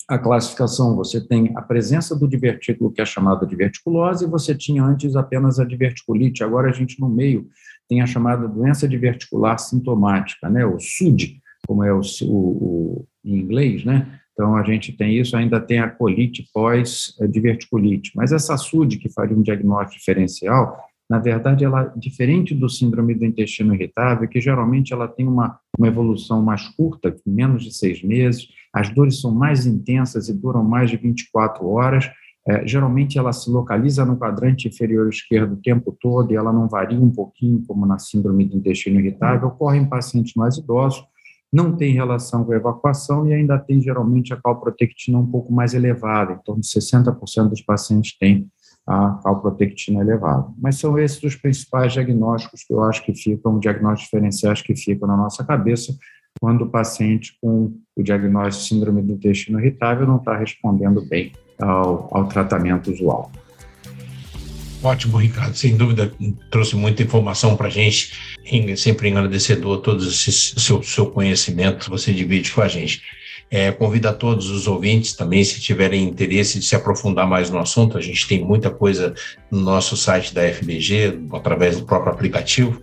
a 0.09 0.17
classificação. 0.17 0.95
Você 0.95 1.25
tem 1.25 1.51
a 1.55 1.61
presença 1.61 2.17
do 2.17 2.27
divertículo, 2.27 2.91
que 2.91 3.01
é 3.01 3.05
chamada 3.05 3.45
diverticulose, 3.45 4.25
e 4.25 4.27
você 4.27 4.55
tinha 4.55 4.83
antes 4.83 5.15
apenas 5.15 5.59
a 5.59 5.65
diverticulite. 5.65 6.43
Agora 6.43 6.69
a 6.69 6.73
gente, 6.73 6.99
no 6.99 7.07
meio, 7.07 7.47
tem 7.87 8.01
a 8.01 8.07
chamada 8.07 8.47
doença 8.47 8.87
diverticular 8.87 9.59
sintomática, 9.59 10.49
né? 10.49 10.65
o 10.65 10.79
SUD, 10.79 11.39
como 11.67 11.83
é 11.83 11.93
o, 11.93 12.01
o, 12.23 12.25
o 12.25 13.07
em 13.23 13.37
inglês, 13.37 13.85
né? 13.85 14.19
Então, 14.33 14.55
a 14.55 14.63
gente 14.63 14.93
tem 14.93 15.19
isso, 15.19 15.35
ainda 15.35 15.59
tem 15.59 15.79
a 15.79 15.89
colite 15.89 16.47
pós-diverticulite. 16.53 18.11
Mas 18.15 18.31
essa 18.31 18.55
SUD, 18.55 18.97
que 18.97 19.09
faria 19.09 19.35
um 19.35 19.41
diagnóstico 19.41 19.99
diferencial, 19.99 20.79
na 21.09 21.19
verdade, 21.19 21.65
ela 21.65 21.91
diferente 21.97 22.55
do 22.55 22.69
síndrome 22.69 23.13
do 23.13 23.25
intestino 23.25 23.75
irritável, 23.75 24.29
que 24.29 24.39
geralmente 24.39 24.93
ela 24.93 25.09
tem 25.09 25.27
uma, 25.27 25.59
uma 25.77 25.87
evolução 25.87 26.41
mais 26.41 26.67
curta, 26.69 27.13
menos 27.25 27.63
de 27.63 27.75
seis 27.75 28.01
meses, 28.01 28.47
as 28.73 28.89
dores 28.89 29.19
são 29.19 29.31
mais 29.31 29.65
intensas 29.65 30.29
e 30.29 30.33
duram 30.33 30.63
mais 30.63 30.89
de 30.89 30.97
24 30.97 31.67
horas. 31.67 32.09
É, 32.47 32.65
geralmente 32.65 33.17
ela 33.17 33.33
se 33.33 33.49
localiza 33.49 34.05
no 34.05 34.17
quadrante 34.17 34.67
inferior 34.67 35.09
esquerdo 35.09 35.53
o 35.53 35.61
tempo 35.61 35.95
todo 35.99 36.31
e 36.31 36.35
ela 36.35 36.53
não 36.53 36.67
varia 36.67 36.99
um 36.99 37.11
pouquinho, 37.11 37.63
como 37.67 37.85
na 37.85 37.99
síndrome 37.99 38.45
do 38.45 38.57
intestino 38.57 38.99
irritável. 38.99 39.49
Ocorre 39.49 39.77
em 39.77 39.85
pacientes 39.85 40.33
mais 40.35 40.57
idosos, 40.57 41.03
não 41.51 41.75
tem 41.75 41.93
relação 41.93 42.43
com 42.43 42.53
a 42.53 42.55
evacuação 42.55 43.27
e 43.27 43.33
ainda 43.33 43.57
tem 43.57 43.81
geralmente 43.81 44.33
a 44.33 44.37
calprotectina 44.37 45.17
um 45.17 45.25
pouco 45.25 45.51
mais 45.51 45.73
elevada, 45.73 46.33
em 46.33 46.37
torno 46.37 46.61
de 46.61 46.67
60% 46.67 47.49
dos 47.49 47.61
pacientes 47.61 48.17
têm 48.17 48.47
a 48.87 49.19
calprotectina 49.23 50.01
elevada. 50.01 50.47
Mas 50.57 50.77
são 50.77 50.97
esses 50.97 51.21
os 51.21 51.35
principais 51.35 51.93
diagnósticos 51.93 52.63
que 52.63 52.73
eu 52.73 52.83
acho 52.83 53.03
que 53.03 53.13
ficam, 53.13 53.59
diagnósticos 53.59 54.05
diferenciais 54.05 54.61
que 54.61 54.75
ficam 54.75 55.07
na 55.07 55.17
nossa 55.17 55.43
cabeça 55.43 55.93
quando 56.39 56.63
o 56.63 56.69
paciente 56.69 57.37
com 57.41 57.73
o 57.95 58.03
diagnóstico 58.03 58.63
de 58.63 58.69
síndrome 58.69 59.01
do 59.01 59.13
intestino 59.13 59.59
irritável 59.59 60.07
não 60.07 60.17
está 60.17 60.37
respondendo 60.37 61.05
bem 61.05 61.33
ao, 61.59 62.09
ao 62.11 62.27
tratamento 62.27 62.91
usual. 62.91 63.31
Ótimo, 64.81 65.17
Ricardo. 65.17 65.55
Sem 65.55 65.75
dúvida, 65.75 66.11
trouxe 66.49 66.75
muita 66.75 67.03
informação 67.03 67.55
para 67.55 67.67
a 67.67 67.71
gente. 67.71 68.13
Sempre 68.77 69.09
agradecedor 69.09 69.81
todo 69.81 70.03
esse 70.03 70.31
seu, 70.31 70.81
seu 70.81 71.07
conhecimento 71.07 71.83
que 71.83 71.89
você 71.89 72.13
divide 72.13 72.51
com 72.51 72.61
a 72.61 72.67
gente. 72.67 73.01
É, 73.51 73.71
convido 73.71 74.07
a 74.07 74.13
todos 74.13 74.49
os 74.49 74.67
ouvintes 74.67 75.13
também, 75.13 75.43
se 75.43 75.59
tiverem 75.59 76.03
interesse 76.03 76.59
de 76.59 76.65
se 76.65 76.75
aprofundar 76.75 77.27
mais 77.27 77.49
no 77.49 77.57
assunto, 77.57 77.97
a 77.97 78.01
gente 78.01 78.27
tem 78.27 78.45
muita 78.45 78.69
coisa 78.69 79.13
no 79.49 79.59
nosso 79.59 79.97
site 79.97 80.33
da 80.33 80.43
FBG, 80.43 81.19
através 81.33 81.79
do 81.79 81.85
próprio 81.85 82.13
aplicativo. 82.13 82.81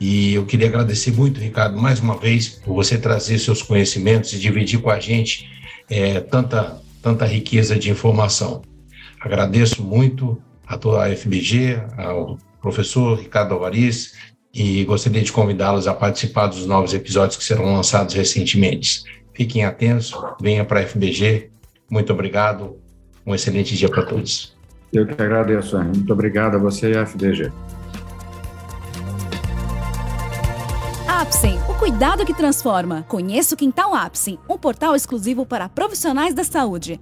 E 0.00 0.34
eu 0.34 0.46
queria 0.46 0.66
agradecer 0.66 1.12
muito, 1.12 1.38
Ricardo, 1.38 1.78
mais 1.78 2.00
uma 2.00 2.16
vez, 2.16 2.48
por 2.48 2.74
você 2.74 2.96
trazer 2.96 3.38
seus 3.38 3.62
conhecimentos 3.62 4.32
e 4.32 4.38
dividir 4.38 4.80
com 4.80 4.88
a 4.88 4.98
gente 4.98 5.46
é, 5.90 6.20
tanta, 6.20 6.80
tanta 7.02 7.26
riqueza 7.26 7.78
de 7.78 7.90
informação. 7.90 8.62
Agradeço 9.20 9.82
muito 9.84 10.42
a 10.66 10.78
toda 10.78 11.04
a 11.04 11.14
FBG, 11.14 11.82
ao 11.98 12.38
professor 12.62 13.18
Ricardo 13.18 13.52
Alvaris, 13.52 14.14
e 14.54 14.84
gostaria 14.84 15.22
de 15.22 15.30
convidá-los 15.30 15.86
a 15.86 15.92
participar 15.92 16.46
dos 16.46 16.64
novos 16.64 16.94
episódios 16.94 17.36
que 17.36 17.44
serão 17.44 17.74
lançados 17.74 18.14
recentemente. 18.14 19.02
Fiquem 19.34 19.64
atentos, 19.64 20.12
venha 20.40 20.64
para 20.64 20.80
a 20.80 20.86
FBG. 20.86 21.50
Muito 21.90 22.12
obrigado. 22.12 22.76
Um 23.26 23.34
excelente 23.34 23.76
dia 23.76 23.88
para 23.88 24.06
todos. 24.06 24.56
Eu 24.92 25.06
que 25.06 25.20
agradeço. 25.20 25.78
Muito 25.78 26.12
obrigado 26.12 26.56
a 26.56 26.58
você 26.58 26.92
e 26.92 26.96
a 26.96 27.02
FDG. 27.02 27.52
Apsen, 31.20 31.60
o 31.68 31.74
cuidado 31.74 32.24
que 32.24 32.32
transforma. 32.32 33.04
Conheça 33.06 33.54
o 33.54 33.58
Quintal 33.58 33.94
Apsen, 33.94 34.38
um 34.48 34.56
portal 34.56 34.96
exclusivo 34.96 35.44
para 35.44 35.68
profissionais 35.68 36.32
da 36.32 36.42
saúde. 36.42 36.98